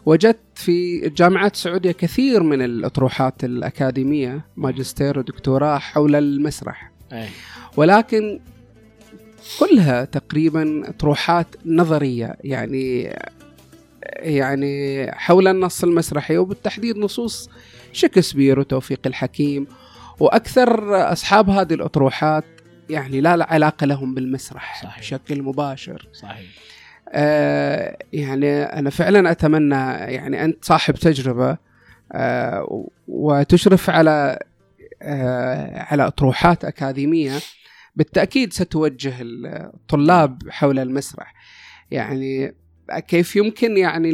[0.07, 7.29] وجدت في الجامعات السعودية كثير من الأطروحات الأكاديمية ماجستير ودكتوراه حول المسرح أي.
[7.77, 8.41] ولكن
[9.61, 13.15] كلها تقريبا أطروحات نظرية يعني
[14.13, 17.51] يعني حول النص المسرحي وبالتحديد نصوص
[17.93, 19.67] شكسبير وتوفيق الحكيم
[20.21, 22.45] وأكثر أصحاب هذه الأطروحات
[22.91, 24.99] يعني لا علاقة لهم بالمسرح صحيح.
[24.99, 26.47] بشكل مباشر صحيح
[27.09, 29.75] آه يعني أنا فعلا أتمنى
[30.15, 31.59] يعني أنت صاحب تجربة
[32.13, 34.39] آه وتشرف على
[35.03, 37.39] آه على أطروحات أكاديمية.
[37.97, 41.35] بالتأكيد ستوجه الطلاب حول المسرح.
[41.91, 42.55] يعني
[43.09, 44.13] كيف يمكن يعني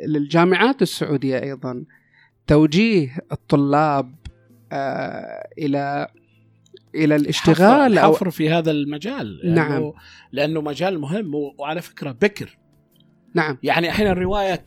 [0.00, 1.84] للجامعات السعودية أيضا
[2.46, 4.14] توجيه الطلاب
[4.72, 6.08] آه إلى
[6.94, 9.36] إلى الاشتغال حفر في هذا المجال.
[9.36, 9.92] لأنه نعم.
[10.32, 11.34] لأنه مجال مهم.
[11.34, 12.58] وعلى فكرة بكر.
[13.34, 13.58] نعم.
[13.62, 14.64] يعني الحين الرواية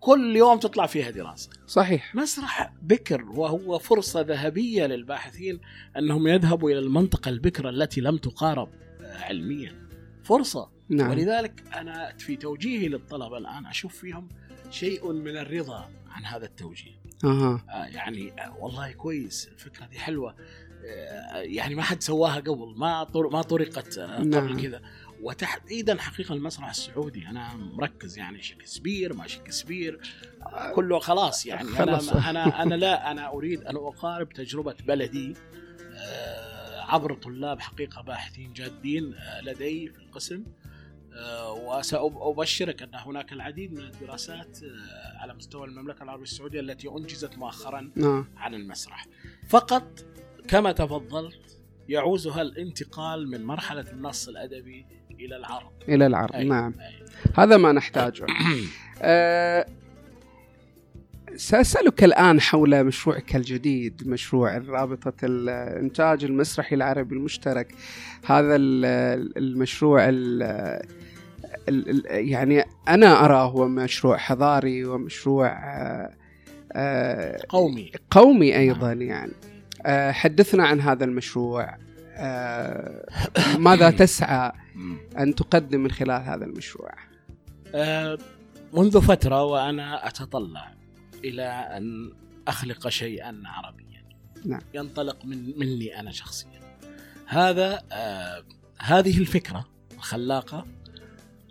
[0.00, 1.50] كل يوم تطلع فيها دراسة.
[1.66, 2.14] صحيح.
[2.14, 5.60] مسرح بكر وهو فرصة ذهبية للباحثين
[5.98, 8.68] أنهم يذهبوا إلى المنطقة البكرة التي لم تقارب
[9.00, 9.88] علميا.
[10.24, 10.70] فرصة.
[10.88, 11.10] نعم.
[11.10, 14.28] ولذلك أنا في توجيهي للطلبة الآن أشوف فيهم
[14.70, 16.98] شيء من الرضا عن هذا التوجيه.
[17.24, 17.62] أه.
[17.86, 19.48] يعني والله كويس.
[19.52, 20.34] الفكرة دي حلوة.
[21.34, 24.60] يعني ما حد سواها قبل ما ما طرقت قبل نعم.
[24.60, 24.82] كذا
[25.22, 30.00] وتحديدا حقيقة المسرح السعودي أنا مركز يعني شكسبير ما شكسبير
[30.74, 32.08] كله خلاص يعني خلص.
[32.08, 35.34] أنا أنا أنا لا أنا أريد أن أقارب تجربة بلدي
[36.88, 40.44] عبر طلاب حقيقة باحثين جادين لدي في القسم
[41.48, 44.58] وسأبشرك أن هناك العديد من الدراسات
[45.16, 48.26] على مستوى المملكة العربية السعودية التي أنجزت مؤخرا نعم.
[48.36, 49.06] عن المسرح
[49.48, 50.04] فقط
[50.48, 51.58] كما تفضلت
[51.88, 54.86] يعوزها الانتقال من مرحلة النص الأدبي
[55.20, 56.44] إلى العرض إلى العرض أي.
[56.44, 56.74] نعم.
[56.80, 57.06] أي.
[57.36, 58.26] هذا ما نحتاجه.
[59.02, 59.66] أه
[61.36, 67.74] سأسألك الآن حول مشروعك الجديد مشروع رابطة الإنتاج المسرحي العربي المشترك.
[68.26, 70.02] هذا المشروع
[72.08, 75.58] يعني أنا أراه هو مشروع حضاري ومشروع
[77.48, 77.92] قومي.
[78.10, 79.32] قومي أيضا يعني.
[80.10, 81.76] حدثنا عن هذا المشروع.
[83.58, 84.52] ماذا تسعى
[85.18, 86.92] أن تقدم من خلال هذا المشروع؟
[88.72, 90.74] منذ فترة وأنا أتطلع
[91.24, 92.12] إلى أن
[92.48, 94.04] أخلق شيئا عربيا.
[94.44, 94.60] نعم.
[94.74, 96.60] ينطلق من مني أنا شخصيا.
[97.26, 98.44] هذا آه
[98.80, 100.66] هذه الفكرة الخلاقه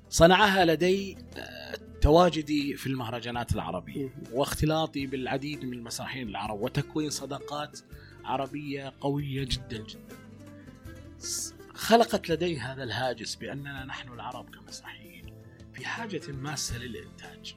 [0.10, 7.80] صنعها لدي آه تواجدي في المهرجانات العربية واختلاطي بالعديد من المسرحيين العرب وتكوين صداقات
[8.28, 10.18] عربية قوية جدا جدا
[11.74, 15.34] خلقت لدي هذا الهاجس بأننا نحن العرب كمسرحيين
[15.74, 17.56] في حاجة ماسه للانتاج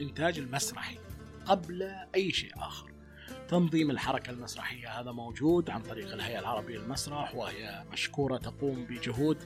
[0.00, 0.98] الإنتاج المسرحي
[1.46, 1.82] قبل
[2.14, 2.90] أي شيء آخر.
[3.48, 9.38] تنظيم الحركة المسرحية هذا موجود عن طريق الهيئة العربية للمسرح وهي مشكورة تقوم بجهود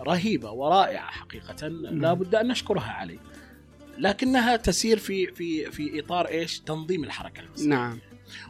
[0.00, 3.18] رهيبة ورائعة حقيقة لا بد أن نشكرها عليه.
[3.98, 7.68] لكنها تسير في في في إطار إيش؟ تنظيم الحركة المسرحية.
[7.68, 7.98] نعم.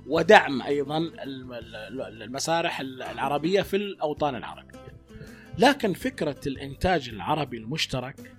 [0.07, 1.11] ودعم أيضا
[2.23, 4.85] المسارح العربية في الأوطان العربية.
[5.59, 8.37] لكن فكرة الإنتاج العربي المشترك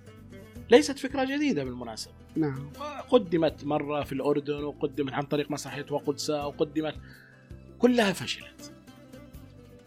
[0.70, 2.12] ليست فكرة جديدة بالمناسبة.
[2.36, 2.70] نعم.
[3.08, 6.94] قدمت مرة في الأردن وقدمت عن طريق مسرحية وقدسة وقدمت
[7.78, 8.72] كلها فشلت.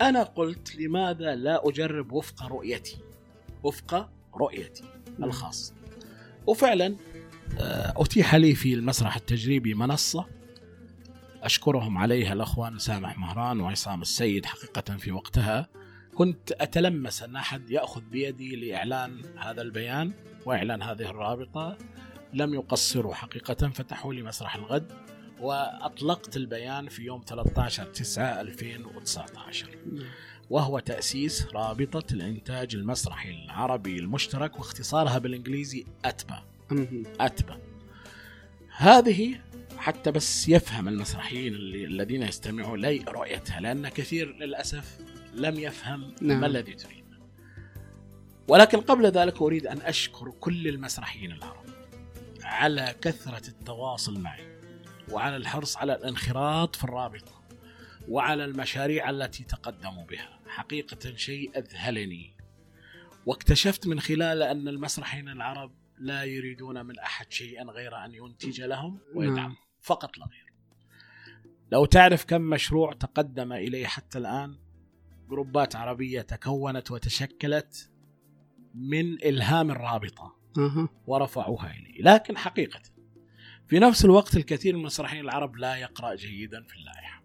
[0.02, 2.98] أنا قلت لماذا لا أجرب وفق رؤيتي؟
[3.64, 4.84] وفق رؤيتي
[5.24, 5.74] الخاصة
[6.48, 6.96] وفعلا
[7.98, 10.26] أتيح لي في المسرح التجريبي منصة
[11.44, 15.70] أشكرهم عليها الأخوان سامح مهران وعصام السيد حقيقة في وقتها.
[16.16, 20.12] كنت أتلمس أن أحد يأخذ بيدي لإعلان هذا البيان
[20.46, 21.78] وإعلان هذه الرابطة.
[22.34, 24.92] لم يقصروا حقيقة فتحوا لي مسرح الغد
[25.40, 29.70] وأطلقت البيان في يوم 13 9 2019
[30.50, 36.44] وهو تأسيس رابطة الإنتاج المسرحي العربي المشترك واختصارها بالإنجليزي أتبا.
[37.20, 37.60] أتبا.
[38.78, 39.40] هذه
[39.80, 45.00] حتى بس يفهم المسرحيين اللي الذين يستمعوا لي رؤيتها لأن كثير للأسف
[45.34, 46.42] لم يفهم نعم.
[46.42, 47.06] ما الذي تريد
[48.48, 51.66] ولكن قبل ذلك أريد أن أشكر كل المسرحيين العرب
[52.44, 54.60] على كثرة التواصل معي
[55.12, 57.42] وعلى الحرص على الانخراط في الرابطة
[58.08, 62.34] وعلى المشاريع التي تقدموا بها حقيقة شيء أذهلني
[63.26, 69.00] واكتشفت من خلال أن المسرحيين العرب لا يريدون من أحد شيئا غير أن ينتج لهم
[69.16, 69.56] ويدعم نعم.
[69.82, 70.54] فقط لا غير
[71.72, 74.56] لو تعرف كم مشروع تقدم إليه حتى الآن
[75.30, 77.90] جروبات عربية تكونت وتشكلت
[78.74, 80.36] من إلهام الرابطة.
[81.08, 82.02] ورفعوها إليه.
[82.02, 82.82] لكن حقيقة
[83.68, 87.24] في نفس الوقت الكثير من المسرحيين العرب لا يقرأ جيدا في اللائحة.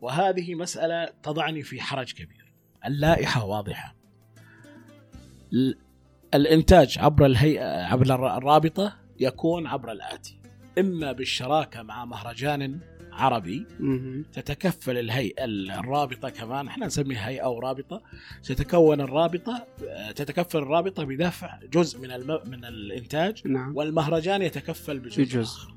[0.00, 2.52] وهذه مسألة تضعني في حرج كبير.
[2.86, 3.94] اللائحة واضحة.
[5.52, 5.78] ال-
[6.34, 10.40] الإنتاج عبر الهيئة عبر الر- الرابطة يكون عبر الآتي.
[10.78, 12.80] إما بالشراكة مع مهرجان
[13.12, 13.66] عربي.
[14.32, 18.02] تتكفل الهيئة الرابطة كمان إحنا نسميها هيئة أو رابطة
[18.42, 19.66] تتكون الرابطة
[20.16, 22.40] تتكفل الرابطة بدفع جزء من الم...
[22.46, 25.42] من الإنتاج نعم والمهرجان يتكفل بجزء, بجزء.
[25.42, 25.74] آخر.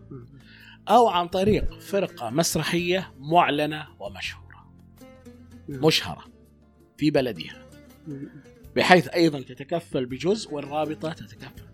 [0.90, 4.72] أو عن طريق فرقة مسرحية معلنة ومشهورة
[5.68, 5.86] نعم.
[5.86, 6.24] مشهرة
[6.98, 7.68] في بلدها.
[8.76, 11.68] بحيث أيضا تتكفل بجزء والرابطة تتكفل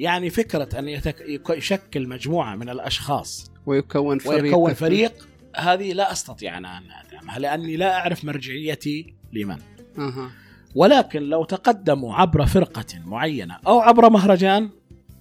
[0.00, 1.20] يعني فكرة أن يتك...
[1.20, 7.38] يك- يشكل مجموعة من الأشخاص ويكون فريق ويكون فريق هذه لا أستطيع أنا أن ادعمها
[7.38, 9.56] لأني لا أعرف مرجعيتي لمن.
[9.98, 10.30] أها.
[10.74, 14.70] ولكن لو تقدموا عبر فرقة معينة أو عبر مهرجان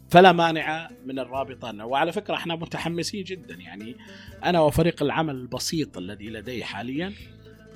[0.09, 1.85] فلا مانع من الرابطة.
[1.85, 3.95] وعلى فكرة إحنا متحمسين جدا يعني
[4.43, 7.13] أنا وفريق العمل البسيط الذي لدي حاليا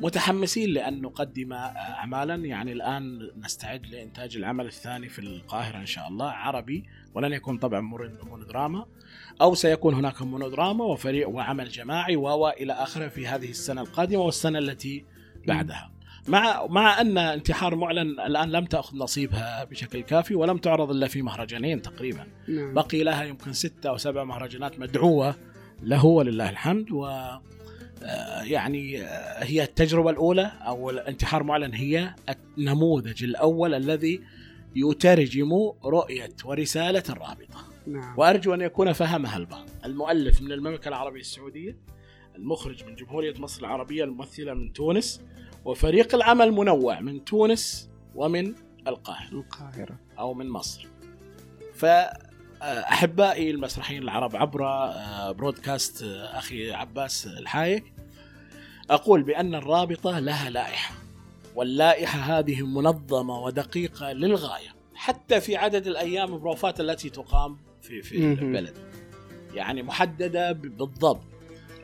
[0.02, 2.36] متحمسين لأن نقدم اعمالا.
[2.36, 6.84] يعني الآن نستعد لإنتاج العمل الثاني في القاهرة إن شاء الله عربي.
[7.16, 8.86] ولن يكون طبعا مون- مونودراما
[9.42, 14.60] أو سيكون هناك مونودراما وفريق وعمل جماعي و إلى آخره في هذه السنة القادمة والسنة
[14.60, 15.06] التي
[15.48, 15.92] بعدها.
[16.28, 21.22] مع مع أن انتحار معلن الآن لم تأخذ نصيبها بشكل كافي ولم تعرض إلا في
[21.22, 22.28] مهرجانين تقريبا.
[22.48, 22.74] نعم.
[22.74, 25.36] بقي لها يمكن ستة أو سبع مهرجانات مدعوة
[25.84, 26.92] له ولله الحمد.
[26.92, 27.42] و آه،
[28.44, 32.16] يعني آه، هي التجربة الأولى أو الانتحار معلن هي
[32.58, 34.22] النموذج الأول الذي
[34.76, 35.52] يترجم
[35.86, 38.20] رؤية ورسالة الرابطة نعم.
[38.20, 39.70] وأرجو أن يكون فهمها البعض.
[39.86, 41.78] المؤلف من المملكة العربية السعودية
[42.36, 45.22] المخرج من جمهورية مصر العربية الممثلة من تونس
[45.66, 48.56] وفريق العمل منوع من تونس ومن
[48.88, 49.34] القاهرة.
[49.34, 50.00] القاهرة.
[50.20, 50.88] أو من مصر.
[51.74, 57.93] فأحبائي المسرحيين العرب عبر آه، برودكاست آه، أخي عباس الحايك
[58.90, 60.96] أقول بأن الرابطة لها لائحة
[61.56, 68.18] واللائحة هذه منظمة ودقيقة للغاية حتى في عدد الأيام البروفات التي تقام في في.
[68.18, 68.78] البلد.
[69.54, 71.22] يعني محددة ب- بالضبط.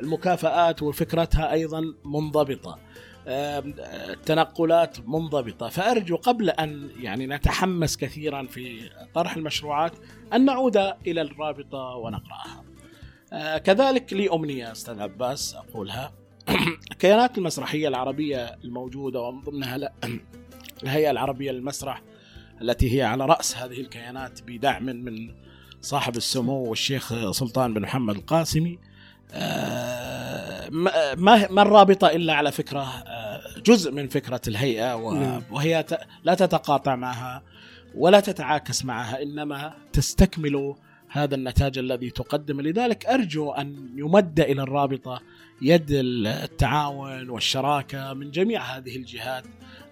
[0.01, 1.53] المكافآت وفكرتها.
[3.27, 9.91] آم، آه، التنقلات منضبطة فأرجو قبل أن يعني نتحمس كثيرا في طرح المشروعات
[10.33, 12.63] أن نعود إلى الرابطة ونقرأها.
[13.33, 16.11] آه، كذلك لي أمنية أستاذ عباس أقولها
[16.91, 19.79] الكيانات المسرحية العربية الموجودة ومن ضمنها
[20.83, 22.01] الهيئة العربية للمسرح
[22.61, 25.31] التي هي على رأس هذه الكيانات بدعم من
[25.81, 28.79] صاحب السمو والشيخ سلطان بن محمد القاسمي
[29.33, 30.69] آه،
[31.17, 35.41] ما ما الرابطة إلا على فكرة آه، جزء من فكرة الهيئة و- نعم.
[35.51, 35.85] وهي
[36.23, 37.43] لا تتقاطع معها
[37.95, 40.75] ولا تتعاكس معها إنما تستكمل
[41.09, 45.21] هذا النتاج الذي تقدم لذلك أرجو أن يمد إلى الرابطة
[45.61, 49.43] يد التعاون والشراكة من جميع هذه الجهات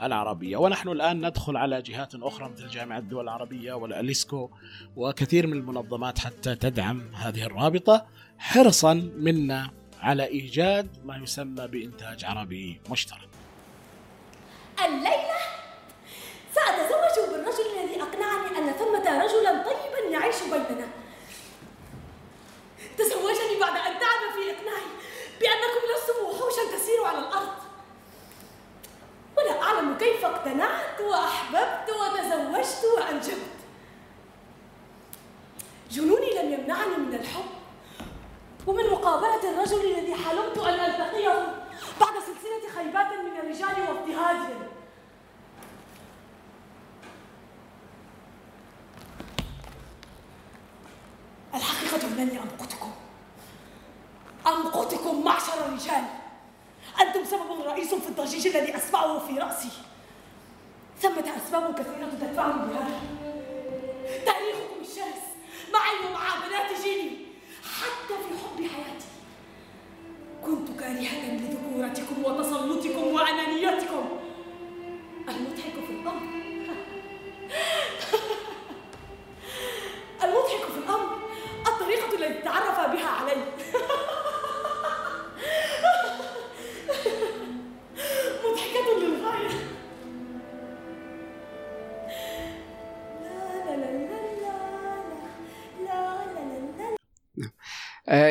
[0.01, 0.57] العربية.
[0.57, 4.49] ونحن الآن ندخل على جهات أخرى مثل جامعة الدول العربية والأليسكو
[4.95, 8.05] وكثير من المنظمات حتى تدعم هذه الرابطة
[8.37, 9.69] حرصا منا
[10.01, 13.29] على إيجاد ما يسمى بإنتاج عربي مشترك.
[14.85, 15.37] الليلة!
[16.55, 20.87] سأتزوج بالرجل الذي أقنعني أن ثمة رجلا طيبا يعيش بيننا.
[22.97, 25.06] تزوجني بعد أن تعب في إقناعي.
[25.39, 27.53] بأنكم لستم وحوشا تسير على الأرض.
[29.37, 33.57] ولا أعلم كيف اقتنعت وأحببت وتزوجت وأنجبت.
[35.91, 37.49] جنوني لم يمنعني من الحب.
[38.67, 41.55] ومن مقابلة الرجل الذي حلمت أن ألتقيه
[41.99, 44.67] بعد سلسلة خيبات من الرجال واضطهادهم
[51.55, 52.91] الحقيقة أنني أمقتكم
[54.47, 56.03] أمقتكم معشر الرجال؟
[57.01, 59.69] أنتم سبب رئيس في الضجيج الذي أسمعه في رأسي.
[61.01, 63.01] ثمة أسباب كثيرة تدفعني بهذا.
[64.25, 65.23] تاريخكم الشرس
[65.73, 67.17] معي ومع بنات جيلي
[67.81, 68.26] حتى في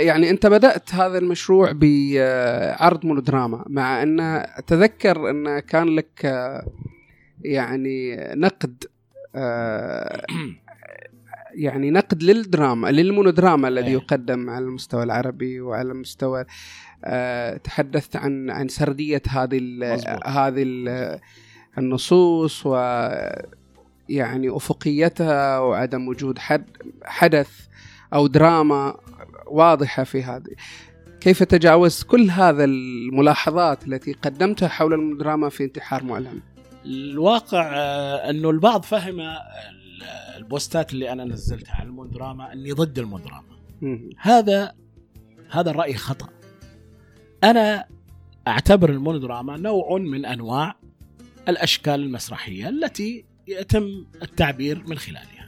[0.06, 6.66] يعني أنت بدأت هذا المشروع بعرض مونودراما مع أن أتذكر أن كان لك آه،
[7.44, 8.84] يعني نقد
[9.34, 10.26] آه،
[11.54, 13.92] يعني نقد للدراما للمونودراما الذي إيه.
[13.92, 16.44] يقدم على المستوى العربي وعلى المستوى
[17.04, 19.84] آه، تحدثت عن عن سردية هذه ال-.
[20.24, 21.20] هذه ال-
[21.78, 22.74] النصوص و
[24.08, 26.64] يعني أفقيتها وعدم وجود حد
[27.04, 27.50] حدث
[28.14, 28.96] أو دراما
[29.46, 30.50] واضحة في هذه.
[31.20, 36.40] كيف تجاوزت كل هذا الملاحظات التي قدمتها حول الدراما في انتحار معلن
[36.84, 39.38] الواقع آه، أنه البعض فهم ال-
[40.36, 43.56] البوستات اللي أنا نزلتها على المودراما أني ضد المودراما.
[44.18, 44.74] هذا
[45.50, 46.28] هذا الراي خطأ.
[47.44, 47.84] أنا
[48.48, 50.74] أعتبر المونودراما نوع من أنواع
[51.48, 55.46] الأشكال المسرحية التي يتم التعبير من خلالها.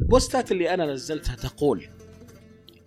[0.00, 1.82] البوستات اللي أنا نزلتها تقول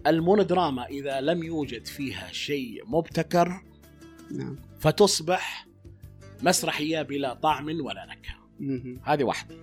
[0.07, 3.61] المونودراما إذا لم يوجد فيها شيء مبتكر
[4.31, 4.55] نعم.
[4.79, 5.67] فتصبح
[6.43, 8.35] مسرحية بلا طعم ولا نكهة.
[9.03, 9.55] هذه واحدة.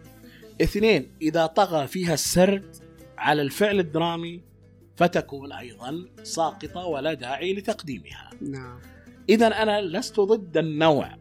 [0.62, 2.76] اثنين إذا طغى فيها السرد
[3.18, 4.40] على الفعل الدرامي
[4.96, 8.30] فتكون أيضا ساقطة ولا داعي لتقديمها.
[8.40, 8.78] نعم.
[9.28, 11.16] إذا أنا لست ضد النوع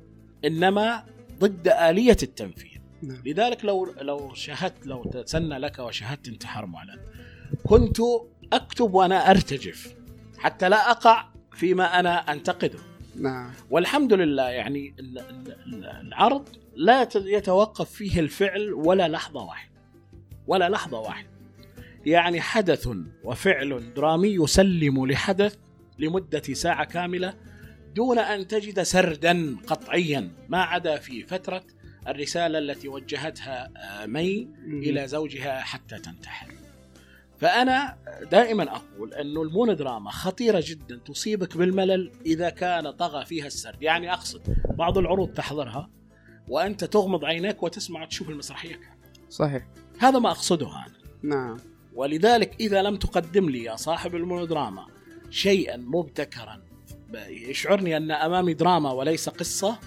[0.45, 1.05] إنما
[1.39, 2.81] ضد آلية التنفيذ.
[3.01, 3.21] نعم.
[3.25, 6.99] لذلك لو لو شاهدت لو تسنى لك وشاهدت انتحار معلن
[7.63, 7.97] كنت
[8.53, 9.95] أكتب وأنا أرتجف
[10.37, 12.79] حتى لا أقع فيما أنا أنتقده.
[13.15, 13.51] نعم.
[13.69, 14.95] والحمد لله يعني
[16.01, 19.71] العرض لا يتوقف فيه الفعل ولا لحظة واحدة.
[20.47, 21.29] ولا لحظة واحدة.
[22.05, 22.89] يعني حدث
[23.23, 25.55] وفعل درامي يسلم لحدث
[25.99, 27.33] لمدة ساعة كاملة
[27.95, 30.31] دون أن تجد سردا قطعيا.
[30.49, 31.63] ما عدا في فترة
[32.07, 36.70] الرسالة التي وجهتها آه، مي إلى زوجها حتى تنتحر.
[37.41, 37.97] فأنا
[38.31, 43.83] دائما أقول أنه المونودراما خطيرة جدا تصيبك بالملل إذا كان طغى فيها السرد.
[43.83, 45.89] يعني أقصد بعض العروض تحضرها
[46.47, 48.79] وأنت تغمض عينيك وتسمع تشوف المسرحية
[49.29, 49.67] صحيح.
[49.99, 50.93] هذا ما أقصده أنا.
[51.23, 51.57] نعم.
[51.93, 54.85] ولذلك إذا لم تقدم لي يا صاحب المونودراما
[55.29, 56.61] شيئا مبتكرا
[57.27, 59.79] يشعرني أن أمامي دراما وليس قصة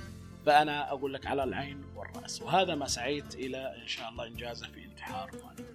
[0.46, 2.42] فأنا أقول لك على العين والرأس.
[2.42, 5.30] وهذا ما سعيت إلى إن شاء الله إنجازه في انتحار.
[5.34, 5.73] وأنا.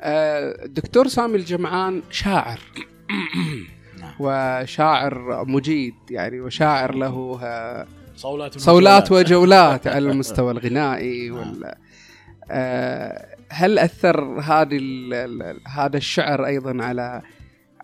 [0.00, 2.60] آه، الدكتور سامي الجمعان شاعر
[4.00, 4.14] نعم.
[4.18, 7.86] وشاعر مجيد يعني وشاعر له آه،
[8.16, 9.86] صولات صولات وجولات.
[9.86, 11.74] على المستوى الغنائي وال
[12.50, 14.80] آه، هل أثر هذه
[15.68, 17.22] هذا الشعر أيضا على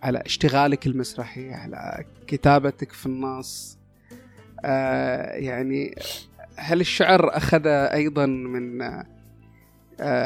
[0.02, 3.78] على اشتغالك المسرحي على كتابتك في النص
[4.64, 5.94] آه، يعني
[6.56, 9.06] هل الشعر أخذ أيضا من آه،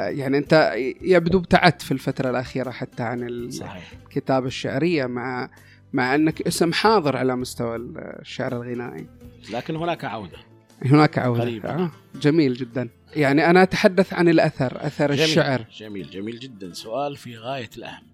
[0.09, 5.51] يعني أنت يبدو ابتعدت في الفترة الأخيرة حتى عن الكتابة الشعرية مع
[5.93, 9.07] مع أنك اسم حاضر على مستوى الشعر الغنائي.
[9.53, 10.39] لكن هناك عودة.
[10.85, 11.41] هناك عودة.
[11.43, 11.69] قريبة.
[11.69, 12.89] آه جميل جدا.
[13.17, 15.23] يعني أنا أتحدث عن الأثر أثر جميل.
[15.29, 15.65] الشعر.
[15.77, 16.73] جميل جميل جدا.
[16.73, 18.13] سؤال في غاية الأهمية.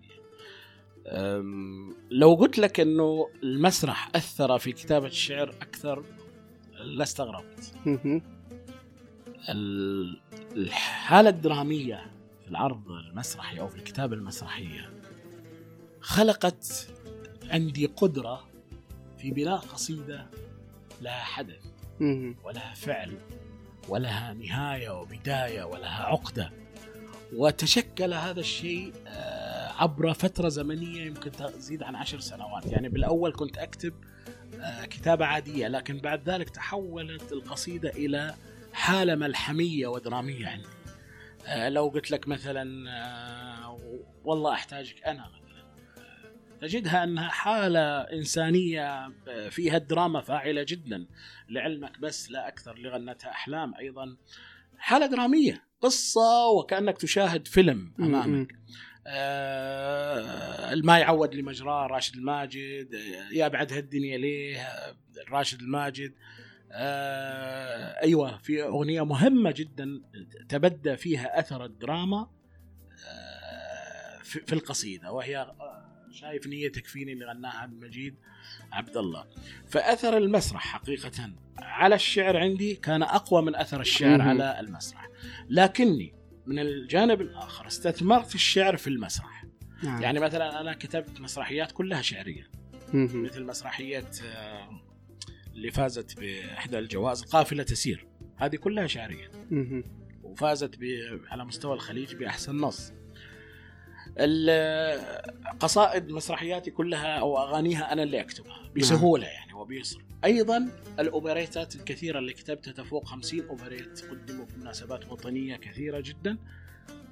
[1.06, 6.02] أم، لو قلت لك أنه المسرح أثر في كتابة الشعر أكثر
[6.84, 7.72] لاستغربت
[10.56, 12.10] الحالة الدرامية
[12.44, 14.90] في العرض المسرحي أو في الكتابة المسرحية
[16.00, 16.88] خلقت
[17.50, 18.48] عندي قدرة
[19.18, 20.26] في بناء قصيدة
[21.02, 21.64] لها حدث.
[22.44, 23.18] ولها فعل
[23.88, 26.52] ولها نهاية وبداية ولها عقدة
[27.36, 33.58] وتشكل هذا الشيء آه، عبر فترة زمنية يمكن تزيد عن عشر سنوات يعني بالأول كنت
[33.58, 33.92] أكتب
[34.60, 38.34] آه، كتابة عادية لكن بعد ذلك تحولت القصيدة إلى
[38.72, 40.68] حالة ملحمية ودرامية عندي.
[41.46, 43.78] آه، لو قلت لك مثلا آه،
[44.24, 45.30] والله أحتاجك أنا
[46.60, 51.06] تجدها أنها حالة إنسانية آه، فيها الدراما فاعلة جدا
[51.48, 54.16] لعلمك بس لا أكثر لغنتها أحلام أيضا.
[54.78, 58.52] حالة درامية قصة وكأنك تشاهد فيلم أمامك.
[59.06, 62.88] آه الما يعود لمجراه راشد الماجد.
[63.32, 64.68] يا بعدها الدنيا ليه؟
[65.30, 66.14] راشد الماجد.
[66.72, 70.02] آه، أيوه في أغنية مهمة جدا
[70.48, 72.30] تبدى فيها أثر الدراما
[73.08, 78.14] آه، في في القصيدة وهي آه، شايف نيتك فيني اللي غناها عبد المجيد
[78.72, 79.24] عبد الله
[79.66, 84.22] فأثر المسرح حقيقة على الشعر عندي كان أقوى من أثر الشعر.
[84.22, 85.08] على المسرح
[85.48, 86.14] لكني
[86.46, 89.44] من الجانب الآخر استثمرت الشعر في المسرح
[89.82, 90.02] نعم.
[90.02, 92.50] يعني مثلا أنا كتبت مسرحيات كلها شعرية
[92.92, 93.22] مهم.
[93.22, 94.87] مثل مسرحية آه،
[95.58, 98.06] اللي فازت بإحدى الجوائز قافلة تسير.
[98.36, 99.30] هذه كلها شعرية.
[100.22, 100.78] وفازت
[101.30, 102.92] على مستوى الخليج بأحسن نص.
[105.60, 110.04] قصائد مسرحياتي كلها أو أغانيها أنا اللي أكتبها بسهولة يعني وبيسر.
[110.24, 116.38] أيضا الأوبريتات الكثيرة اللي كتبتها تفوق 50 أوبريت قدموا في مناسبات وطنية كثيرة جدا.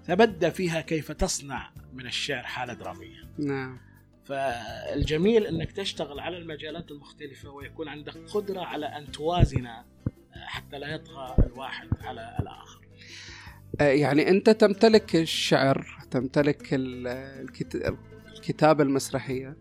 [0.04, 3.28] تبدى فيها كيف تصنع من الشعر حالة درامية.
[3.38, 3.80] نعم.
[4.26, 9.68] فالجميل إنك تشتغل على المجالات المختلفة ويكون عندك قدرة على أن توازن
[10.46, 12.80] حتى لا يطغى الواحد على الآخر.
[13.80, 17.06] آه، يعني أنت تمتلك الشعر تمتلك ال-
[17.46, 17.94] الكت-
[18.36, 19.56] الكتابة المسرحية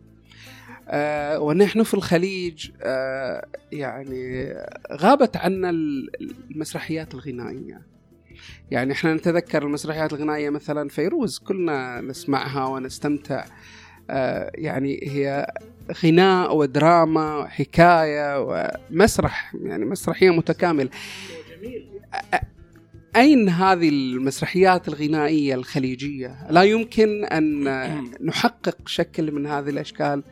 [0.88, 4.53] آه، ونحن في الخليج آه، يعني
[4.91, 6.09] غابت عنا ال-
[6.51, 7.82] المسرحيات الغنائية
[8.72, 13.49] يعني إحنا نتذكر المسرحيات الغنائية مثلا فيروز كلنا نسمعها ونستمتع آه،
[14.56, 15.53] يعني هي
[16.03, 20.89] غناء ودراما وحكاية ومسرح يعني مسرحية متكاملة
[21.56, 21.88] جميل
[23.16, 27.64] أين هذه المسرحيات الغنائية الخليجية؟ لا يمكن أن
[28.22, 30.24] نحقق شكل من هذه الأشكال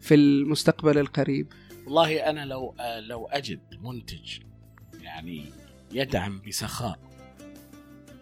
[0.00, 1.52] في المستقبل القريب
[1.84, 4.38] والله أنا لو لو اجد منتج
[5.02, 5.44] يعني
[5.92, 6.98] يدعم بسخاء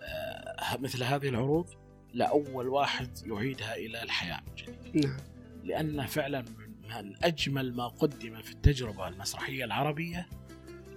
[0.03, 1.67] آه، مثل هذه العروض
[2.15, 5.07] لأول واحد يعيدها إلى الحياة من جديد.
[5.07, 5.17] نعم
[5.65, 6.45] لأن فعلا
[6.91, 10.29] من أجمل ما قدم في التجربة المسرحية العربية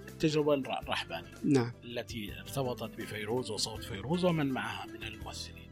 [0.08, 5.70] التجربة الر- الرحبانية نعم التي ارتبطت بفيروز وصوت فيروز ومن معها من الممثلين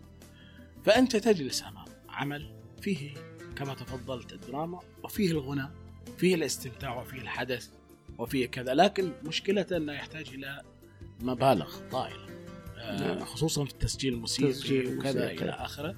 [0.85, 3.11] فأنت تجلس أمام عمل فيه
[3.57, 5.69] كما تفضلت الدراما وفيه الغنى
[6.19, 7.69] فيه الاستمتاع وفيه الحدث
[8.19, 10.63] وفيه كذا لكن مشكلة أنه يحتاج إلى
[11.21, 12.27] مبالغ طائلة.
[13.25, 15.31] خصوصا في التسجيل الموسيقي تسجيل وكذا.
[15.31, 15.95] إلى آخره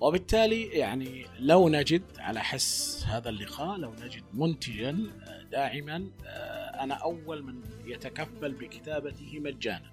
[0.00, 4.90] وبالتالي يعني لو نجد على حس هذا اللقاء لو نجد منتجا
[5.28, 9.90] آه، داعما آه، أنا أول من يتكفل بكتابته مجانا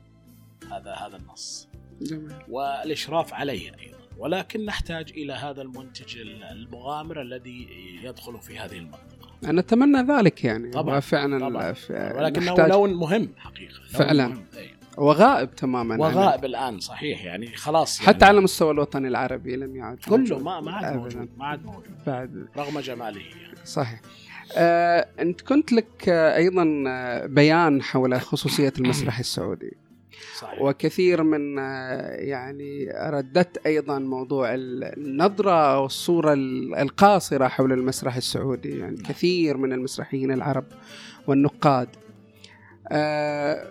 [0.72, 1.68] هذا هذا النص
[2.02, 6.18] جميل والإشراف عليه أيضا ولكن نحتاج إلى هذا المنتج
[6.52, 7.68] المغامر الذي
[8.04, 11.76] يدخل في هذه المنطقة أنا أتمنى ذلك يعني طبعاً، فعلا طبعاً.
[11.90, 14.28] ولكنه نحتاج- لون مهم حقيقة لون فعلاً.
[14.28, 14.46] مهم.
[14.58, 14.70] أي.
[14.98, 18.08] وغائب تماما عن- وغائب الآن صحيح يعني خلاص يعني.
[18.14, 20.40] حتى على مستوى الوطن العربي لم يعد كله.
[20.40, 20.96] ما ما عاد.
[20.98, 21.84] موجود ما عاد موجود.
[22.08, 22.48] بعد.
[22.58, 23.56] رغم جماله يعني.
[23.66, 24.02] صحيح.
[24.58, 29.72] آه، أنت كنت لك آه، أيضا آه، بيان حول خصوصية المسرح السعودي.
[30.40, 30.62] صحيح.
[30.62, 38.98] وكثير من آه، يعني ردت أيضا موضوع النظرة والصورة ال- القاصرة حول المسرح السعودي يعني
[38.98, 40.66] كثير من المسرحيين العرب
[41.28, 41.90] والنقاد.
[42.90, 43.68] آه،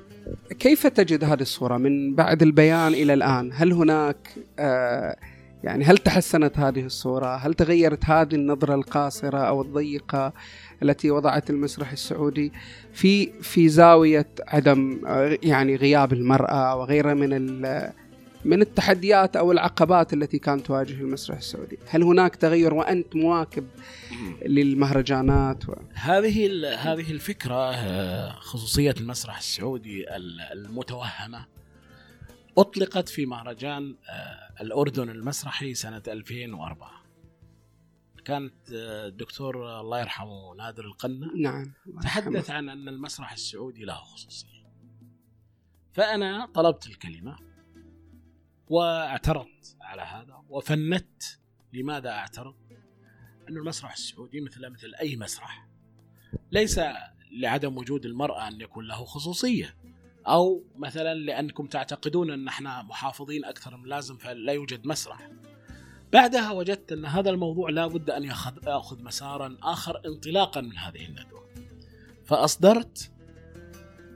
[0.59, 4.17] كيف تجد هذه الصورة من بعد البيان إلى الآن؟ هل هناك
[4.59, 5.17] آه،
[5.65, 10.33] يعني هل تحسنت هذه الصورة؟ هل تغيرت هذه النظرة القاصرة أو الضيقة
[10.83, 12.53] التي وضعت المسرح السعودي
[12.93, 17.33] في في زاوية عدم آه، يعني غياب المرأة وغيرها من
[18.47, 23.69] من التحديات أو العقبات التي كانت تواجه المسرح السعودي، هل هناك تغير وأنت مواكب
[24.47, 25.75] للمهرجانات و...
[25.95, 31.47] هذه هذه الفكرة آه، خصوصية المسرح السعودي ال- المتوهمة
[32.59, 36.91] أطلقت في مهرجان آه، الأردن المسرحي سنة 2004
[38.25, 41.73] كانت الدكتور آه، الله يرحمه نادر القنة نعم
[42.03, 42.51] تحدث.
[42.51, 44.67] عن أن المسرح السعودي له خصوصية.
[45.93, 47.37] فأنا طلبت الكلمة
[48.69, 51.41] واعترضت على هذا وفندت
[51.73, 52.55] لماذا أعترض؟
[53.49, 55.69] أن المسرح السعودي مثل مثل أي مسرح
[56.53, 56.81] ليس
[57.33, 59.77] لعدم وجود المرأة أن يكون له خصوصية
[60.27, 65.31] أو مثلا لأنكم تعتقدون أن إحنا محافظين أكثر من اللازم فلا يوجد مسرح
[66.13, 71.49] بعدها وجدت أن هذا الموضوع لا بد أن يأخذ, مسارا آخر انطلاقا من هذه الندوة
[72.25, 73.13] فأصدرت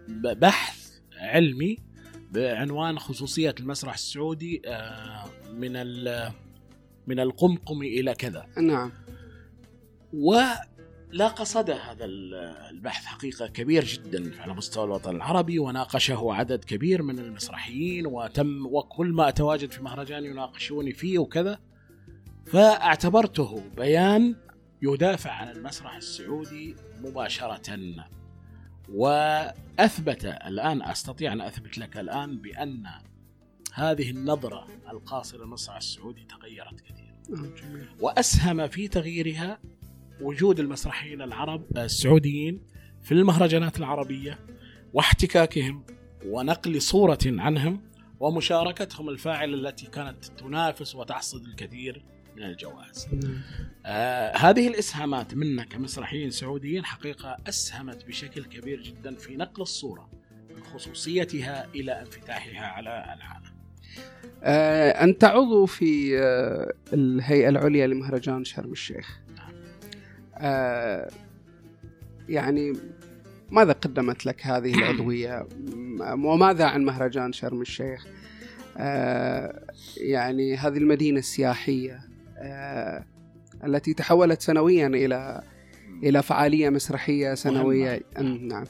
[0.08, 1.76] بحث علمي
[2.30, 6.32] بعنوان خصوصية المسرح السعودي آه، من ال-
[7.06, 8.46] من القمقم إلى كذا.
[8.58, 8.92] نعم.
[10.12, 12.34] ولاقى صدى هذا ال-
[12.70, 19.06] البحث حقيقة كبير جدا على مستوى الوطن العربي وناقشه عدد كبير من المسرحيين وتم وكل
[19.12, 21.58] ما أتواجد في مهرجان يناقشوني فيه وكذا.
[22.46, 24.36] فاعتبرته بيان
[24.82, 27.84] يدافع عن المسرح السعودي مباشرة.
[28.94, 32.86] وأثبت الآن أستطيع أن أثبت لك الآن بأن
[33.74, 37.10] هذه النظرة القاصرة للمسرح السعودي تغيرت كثيرا.
[37.28, 37.86] جميل.
[38.00, 39.58] وأسهم في تغييرها
[40.20, 42.62] وجود المسرحيين العرب السعوديين
[43.02, 44.38] في المهرجانات العربية
[44.94, 45.84] واحتكاكهم
[46.26, 47.80] ونقل صورة عنهم
[48.20, 52.04] ومشاركتهم الفاعلة التي كانت تنافس وتحصد الكثير.
[52.40, 53.08] من الجوائز
[53.86, 60.10] آه هذه الإسهامات منا كمسرحيين سعوديين حقيقة أسهمت بشكل كبير جدا في نقل الصورة
[60.56, 63.50] من خصوصيتها إلى انفتاحها على العالم.
[64.42, 69.18] آه، أنت عضو في آه، الهيئة العليا لمهرجان شرم الشيخ.
[70.36, 71.10] آه،
[72.28, 72.72] يعني
[73.50, 78.06] ماذا قدمت لك هذه العضوية؟ م- وماذا عن مهرجان شرم الشيخ؟
[78.76, 79.66] آه،
[79.96, 82.09] يعني هذه المدينة السياحية.
[83.64, 84.88] التي تحولت سنويا
[86.20, 88.02] فعالية مسرحية سنوية.
[88.16, 88.30] مهمة.
[88.34, 88.64] أم، نعم.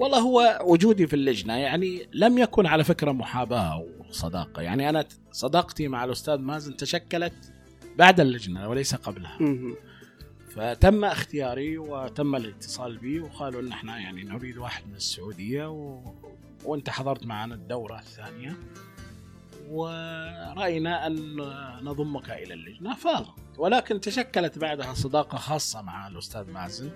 [0.00, 5.88] والله هو وجودي في اللجنة يعني لم يكن على فكرة محاباة وصداقة يعني أنا صداقتي
[5.88, 7.52] مع الأستاذ مازن تشكلت
[7.98, 9.38] بعد اللجنة وليس قبلها.
[10.48, 16.02] فتم اختياري وتم الاتصال بي وقالوا إن إحنا يعني نريد واحد من السعودية و...
[16.64, 18.56] وأنت حضرت معنا الدورة الثانية.
[19.68, 21.36] ورأينا أن
[21.82, 22.94] نضمك إلى اللجنة.
[22.94, 23.58] فاضت.
[23.58, 26.90] ولكن تشكلت بعدها صداقة خاصة مع الأستاذ مازن.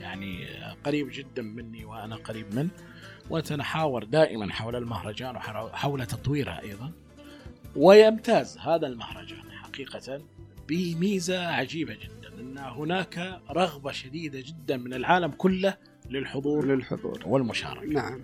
[0.00, 0.46] يعني
[0.84, 2.70] قريب جدا مني وأنا قريب منه.
[3.30, 6.92] ونتحاور دائما حول المهرجان وحول تطويره أيضا.
[7.76, 10.22] ويمتاز هذا المهرجان حقيقة
[10.68, 12.40] بميزة عجيبة جدا.
[12.40, 15.74] إن هناك رغبة شديدة جدا من العالم كله
[16.10, 17.22] للحضور للحضور.
[17.26, 17.86] والمشاركة.
[17.86, 18.22] نعم.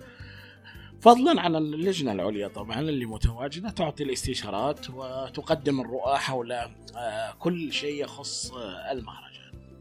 [1.01, 7.73] فضلا عن أن اللجنة العليا طبعا اللي متواجدة تعطي الاستشارات وتقدم الرؤى حول آه، كل
[7.73, 9.31] شيء يخص آه، المهرجان.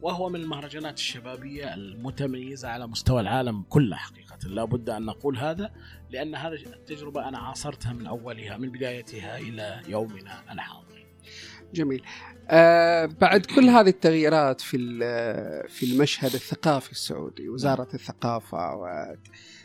[0.03, 4.39] وهو من المهرجانات الشبابية المتميزة على مستوى العالم كله حقيقة.
[4.47, 5.71] لا بد أن نقول هذا
[6.11, 11.07] لأن هذه التجربة أنا عاصرتها من أولها من بدايتها إلى يومنا الحاضر.
[11.75, 12.03] جميل.
[12.49, 19.60] آه بعد كل هذه التغييرات في ال- في المشهد الثقافي السعودي وزارة الثقافة وتدشين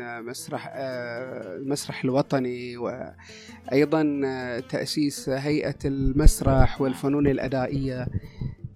[0.00, 8.06] آه، مسرح آه، المسرح الوطني وأيضا آه، تأسيس هيئة المسرح والفنون الأدائية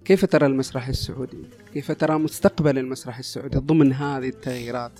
[0.05, 1.43] كيف ترى المسرح السعودي؟
[1.73, 4.99] كيف ترى مستقبل المسرح السعودي ضمن هذه التغييرات؟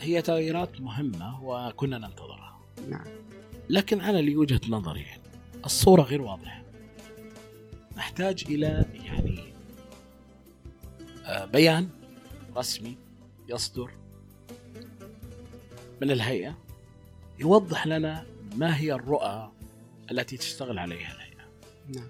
[0.00, 3.06] هي تغييرات مهمة وكنا ننتظرها نعم
[3.70, 5.06] لكن أنا لوجهه نظري
[5.64, 6.62] الصورة غير واضحة
[7.96, 9.52] نحتاج إلى يعني
[11.52, 11.88] بيان
[12.56, 12.96] رسمي
[13.52, 13.90] يصدر
[16.00, 16.58] من الهيئة
[17.38, 18.26] يوضح لنا
[18.56, 19.52] ما هي الرؤى
[20.10, 21.48] التي تشتغل عليها الهيئة.
[21.88, 22.08] نعم.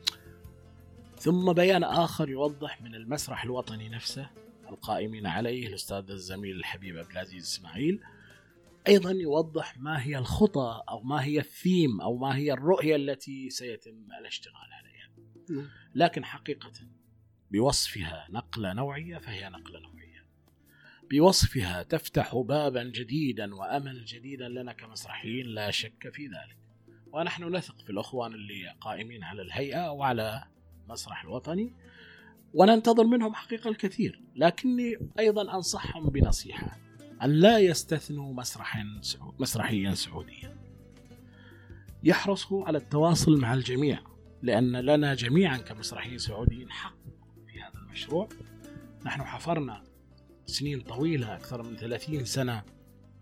[1.19, 4.31] ثم بيان آخر يوضح من المسرح الوطني نفسه
[4.69, 8.01] القائمين عليه الأستاذ الزميل الحبيب عبد العزيز إسماعيل.
[8.89, 14.07] أيضا يوضح ما هي الخطى أو ما هي الثيم أو ما هي الرؤية التي سيتم
[14.21, 15.11] الاشتغال عليها.
[15.51, 15.69] نعم.
[15.95, 16.73] لكن حقيقة
[17.51, 20.02] بوصفها نقلة نوعية فهي نقلة نوعية.
[21.13, 26.57] بوصفها تفتح بابا جديدا وأمل جديدا لنا كمسرحيين لا شك في ذلك.
[27.13, 30.45] ونحن نثق في الأخوان اللي قائمين على الهيئة وعلى
[30.85, 31.73] المسرح الوطني
[32.55, 34.23] وننتظر منهم حقيقة الكثير.
[34.37, 36.79] لكني أيضا أنصحهم بنصيحة
[37.23, 39.01] أن لا يستثنوا مسرحا
[39.39, 40.57] مسرحيا سعوديا.
[42.05, 44.01] يحرصوا على التواصل مع الجميع
[44.43, 46.97] لأن لنا جميعا كمسرحيين سعوديين حق
[47.47, 48.29] في هذا المشروع.
[49.05, 49.92] نحن حفرنا
[50.47, 52.63] سنين طويلة أكثر من 30 سنة.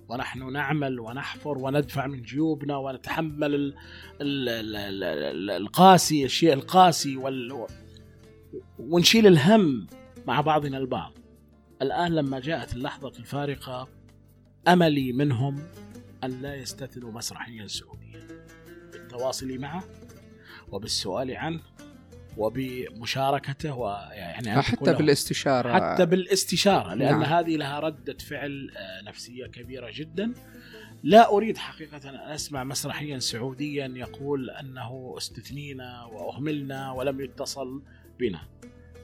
[0.08, 3.74] ونحن نعمل ونحفر وندفع من جيوبنا ونتحمل ال
[4.20, 7.66] ال ال ال ال القاسي الشيء القاسي وال
[8.78, 9.86] ونشيل الهم
[10.26, 11.12] مع بعضنا البعض.
[11.82, 13.88] الآن لما جاءت اللحظة الفارقة
[14.68, 15.62] أملي منهم
[16.24, 18.28] أن لا يستثنوا مسرحيا سعوديا.
[18.92, 19.84] بالتواصل معه
[20.72, 21.60] وبالسؤال عنه
[22.36, 27.20] وبمشاركته ويعني حتى بالاستشارة حتى بالاستشارة لأن نعم.
[27.20, 27.32] نعم.
[27.32, 30.32] هذه لها ردة فعل آه، نفسية كبيرة جدا
[31.02, 37.82] لا أريد حقيقة أن أسمع مسرحيا سعوديا يقول أنه استثنينا وأهملنا ولم يتصل
[38.18, 38.40] بنا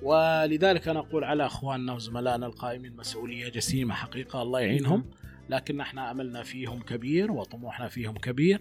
[0.03, 5.05] ولذلك أنا أقول على أخواننا وزملائنا القائمين مسؤولية جسيمة حقيقة الله يعينهم
[5.51, 8.61] لكن إحنا املنا فيهم كبير وطموحنا فيهم كبير.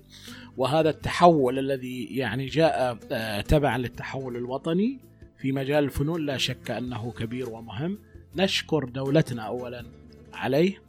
[0.58, 5.00] وهذا التحول الذي يعني جاء آه، تبعا للتحول الوطني
[5.38, 7.98] في مجال الفنون لا شك أنه كبير ومهم.
[8.36, 9.86] نشكر دولتنا اولا
[10.34, 10.82] عليه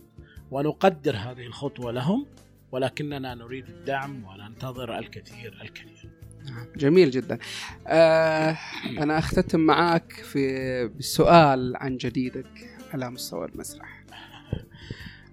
[0.51, 2.27] ونقدر هذه الخطوة لهم
[2.73, 6.11] ولكننا نريد الدعم وننتظر الكثير الكثير.
[6.77, 7.39] جميل جدا.
[7.87, 13.96] آه أنا أختتم معاك في بالسؤال عن جديدك على مستوى المسرح.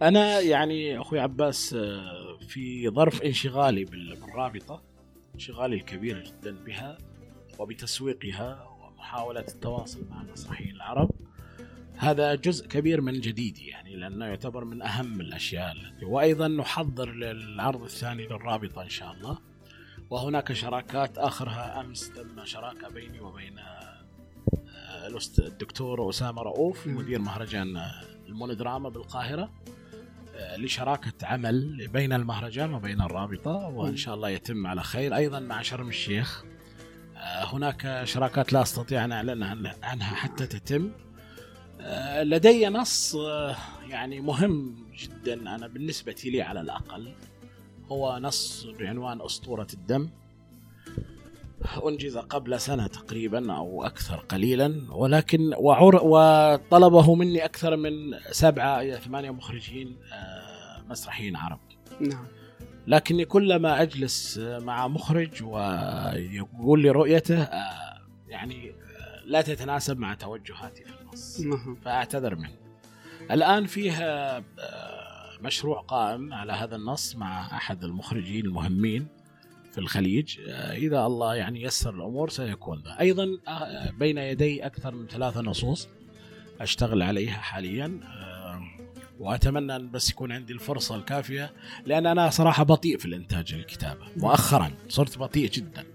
[0.02, 4.82] أنا يعني أخوي عباس آه، في ظرف انشغالي بال- بالرابطة
[5.36, 6.98] انشغالي الكبير جدا بها
[7.60, 11.10] وبتسويقها ومحاولة التواصل مع المسرحيين العرب.
[11.98, 17.84] هذا جزء كبير من جديدي يعني لأنه يعتبر من أهم الأشياء التي وأيضا نحضر للعرض
[17.84, 19.38] الثاني للرابطة إن شاء الله.
[20.10, 24.04] وهناك شراكات آخرها أمس تم شراكة بيني وبين آه،
[25.40, 26.88] الدكتور أسامة رؤوف.
[26.88, 27.78] مدير مهرجان
[28.28, 29.52] المونودراما بالقاهرة.
[30.36, 35.16] آه، لشراكة عمل بين المهرجان وبين الرابطة وإن شاء الله يتم على خير.
[35.16, 36.44] أيضا مع شرم الشيخ
[37.18, 40.92] آه، هناك شراكات لا أستطيع أن أعلن عن- عنها حتى تتم.
[41.82, 43.18] آه، لدي نص
[43.90, 47.14] يعني مهم جدا أنا بالنسبة لي على الأقل.
[47.92, 50.10] هو نص بعنوان أسطورة الدم.
[51.88, 57.92] أنجز قبل سنة تقريبا أو أكثر قليلا ولكن وعر وطلبه مني أكثر من
[58.32, 61.60] سبعة إلى ثمانية مخرجين آه، مسرحيين عرب.
[62.00, 62.26] نعم.
[62.88, 70.84] لكني كلما أجلس مع مخرج ويقول لي رؤيته آه، يعني آه، لا تتناسب مع توجهاتي
[70.84, 71.40] في النص.
[71.40, 71.76] نعم.
[71.76, 72.64] فأعتذر منه.
[73.32, 74.44] الآن فيها
[75.42, 79.23] مشروع قائم على هذا النص مع أحد المخرجين المهمين.
[79.74, 83.00] في الخليج آه، إذا الله يعني يسر الأمور سيكون ذا.
[83.00, 85.88] أيضا آه، بين يدي أكثر من ثلاثة نصوص
[86.62, 88.62] أشتغل عليها حاليا آه،
[89.20, 91.54] وأتمنى أن بس يكون عندي الفرصة الكافية
[91.86, 95.86] لأن أنا صراحة بطيء في الإنتاج الكتابة مؤخرا صرت بطيء جدا.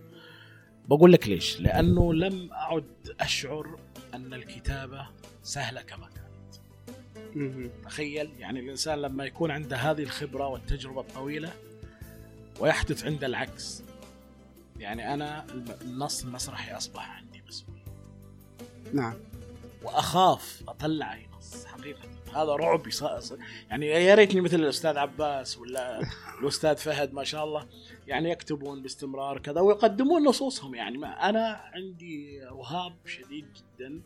[0.89, 2.85] بقول لك ليش؟ لأنه لم أعد
[3.21, 3.79] أشعر
[4.15, 5.07] أن الكتابة
[5.43, 6.19] سهلة كما كانت.
[7.85, 11.53] تخيل يعني الإنسان لما يكون عنده هذه الخبرة والتجربة الطويلة
[12.61, 13.83] ويحدث عنده العكس.
[14.79, 17.85] يعني أنا الم- النص المسرحي أصبح عندي مسؤوليه
[18.93, 19.15] نعم.
[19.83, 22.09] وأخاف أطلع أي نص حقيقة.
[22.35, 22.83] هذا رعب
[23.71, 26.01] يعني يا ريتني مثل الأستاذ عباس ولا
[26.41, 27.69] الأستاذ فهد ما شاء الله
[28.07, 30.75] يعني يكتبون باستمرار كذا ويقدمون نصوصهم.
[30.75, 34.03] يعني ما أنا عندي رهاب شديد جدا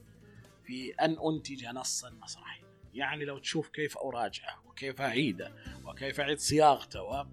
[0.65, 2.65] في أن أنتج نصا مسرحيا.
[2.95, 5.53] يعني لو تشوف كيف أراجعه وكيف أعيده
[5.87, 7.27] وكيف أعيد صياغته و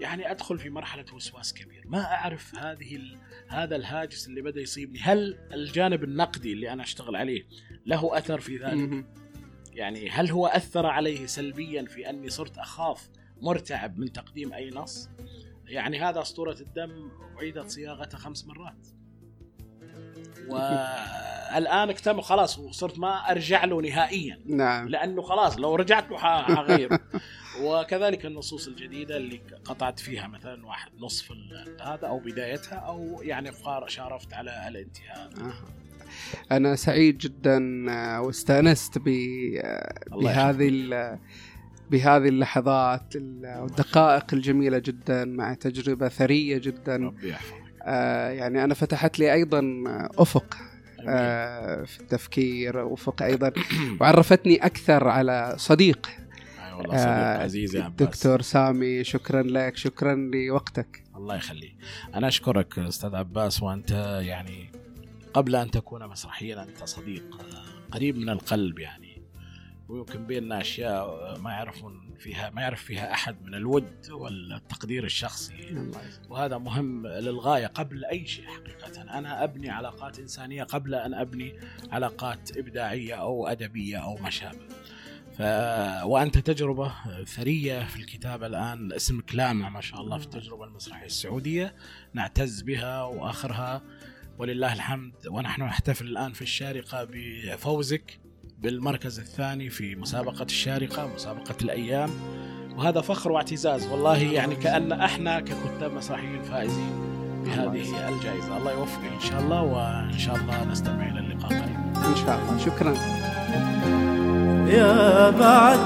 [0.00, 1.82] يعني أدخل في مرحلة وسواس كبير.
[1.86, 3.18] ما أعرف هذه ال...
[3.48, 4.98] هذا الهاجس اللي بدأ يصيبني.
[4.98, 7.46] هل الجانب النقدي اللي أنا أشتغل عليه
[7.86, 9.04] له أثر في ذلك.
[9.72, 13.08] يعني هل هو أثر عليه سلبيا في أني صرت أخاف
[13.40, 15.08] مرتعب من تقديم أي نص؟
[15.66, 18.86] يعني هذا أسطورة الدم أعيدت صياغته خمس مرات.
[20.48, 24.40] والآن اكتمل خلاص وصرت ما أرجع له نهائيا.
[24.46, 24.88] نعم.
[24.88, 26.90] لأنه خلاص لو رجعت له حغير
[27.62, 31.32] وكذلك النصوص الجديدة اللي قطعت فيها مثلا واحد نصف
[31.82, 33.52] هذا أو بدايتها أو يعني
[33.88, 35.30] شارفت على الانتهاء.
[35.40, 35.52] آه.
[36.56, 40.68] أنا سعيد جدا آه، واستأنست ب آه، بهذه
[41.90, 46.96] بهذه اللحظات ال- والدقائق الجميلة جدا مع تجربة ثرية جدا.
[46.96, 47.34] ربي
[47.82, 49.32] آه، يعني أنا فتحت لي
[51.00, 51.08] أمين.
[51.08, 53.52] آه، في التفكير أفق أيضا.
[54.00, 56.10] وعرفتني أكثر على صديق
[56.80, 58.08] والله صديق آه، عزيز يا عباس.
[58.08, 61.04] دكتور سامي شكرا لك شكرا لوقتك.
[61.16, 61.76] الله يخليك.
[62.14, 63.90] أنا أشكرك أستاذ عباس وأنت
[64.22, 64.72] يعني
[65.34, 69.22] قبل أن تكون مسرحيا أنت صديق آه، قريب من القلب يعني.
[69.88, 75.90] ويمكن بيننا أشياء ما يعرفون فيها ما يعرف فيها أحد من الود والتقدير الشخصي.
[76.28, 79.02] وهذا مهم للغاية قبل أي شيء حقيقة.
[79.02, 81.54] أنا أبني علاقات إنسانية قبل أن أبني
[81.92, 84.58] علاقات إبداعية أو أدبية أو ما شابه.
[86.04, 86.92] وأنت تجربة
[87.26, 88.92] ثرية في الكتابة الآن.
[88.92, 91.74] اسمك لامع ما شاء الله في التجربة المسرحية السعودية.
[92.14, 93.82] نعتز بها وآخرها.
[94.38, 98.20] ولله الحمد ونحن نحتفل الآن في الشارقة بفوزك
[98.58, 102.10] بالمركز الثاني في مسابقة الشارقة مسابقة الأيام.
[102.76, 107.10] وهذا فخر واعتزاز والله يعني كأن إحنا ككتاب مسرحيين فائزين
[107.44, 108.56] بهذه الجائزة.
[108.56, 112.08] الله يوفقك إن شاء الله وإن شاء الله نستمع إلى اللقاء قريبا.
[112.08, 112.58] إن شاء الله.
[112.58, 112.94] شكرا.
[114.70, 115.78] يا بعد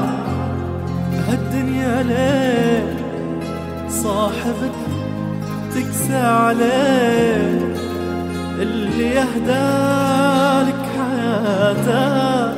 [1.28, 2.96] هالدنيا ليه
[3.88, 4.78] صاحبك
[5.74, 7.74] تكسى عليه
[8.62, 12.54] اللي يهدالك حياته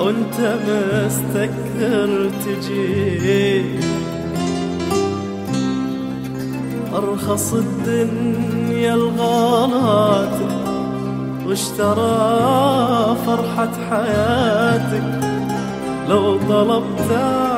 [0.00, 3.64] وانت مستكثر تجي.
[6.94, 10.38] أرخص الدنيا الغالات
[11.46, 15.29] واشترى فرحة حياتك.
[16.10, 17.10] لو طلبت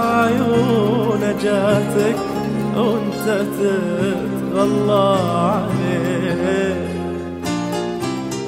[0.03, 2.16] عيون جاتك
[2.76, 6.76] وانت تتغلى عليه.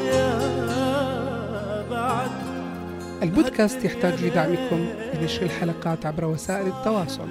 [0.07, 0.39] يا
[1.91, 2.31] بعد.
[3.23, 4.87] البودكاست يحتاج لدعمكم
[5.21, 7.29] لنشر الحلقات عبر وسائل التواصل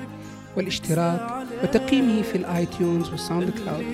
[0.57, 1.21] والاشتراك
[1.63, 3.85] وتقييمه في ال iTunes وال SoundCloud.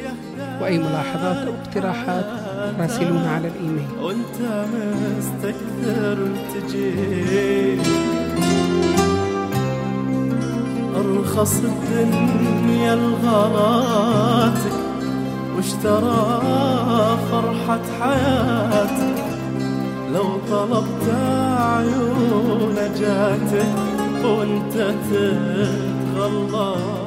[0.62, 2.26] وأي ملاحظات أو اقتراحات
[2.80, 3.88] راسلونا على الإيميل.
[4.02, 4.66] وانت
[5.18, 6.18] مستكثر
[6.54, 6.90] تجي
[11.00, 14.80] أرخص الدنيا لغلاتك
[15.56, 16.42] واشترى
[17.32, 19.24] فرحة حياتك؟
[20.14, 21.06] لو طلبت
[21.60, 23.74] عيون جاتك
[24.26, 26.99] وانت تتغلى.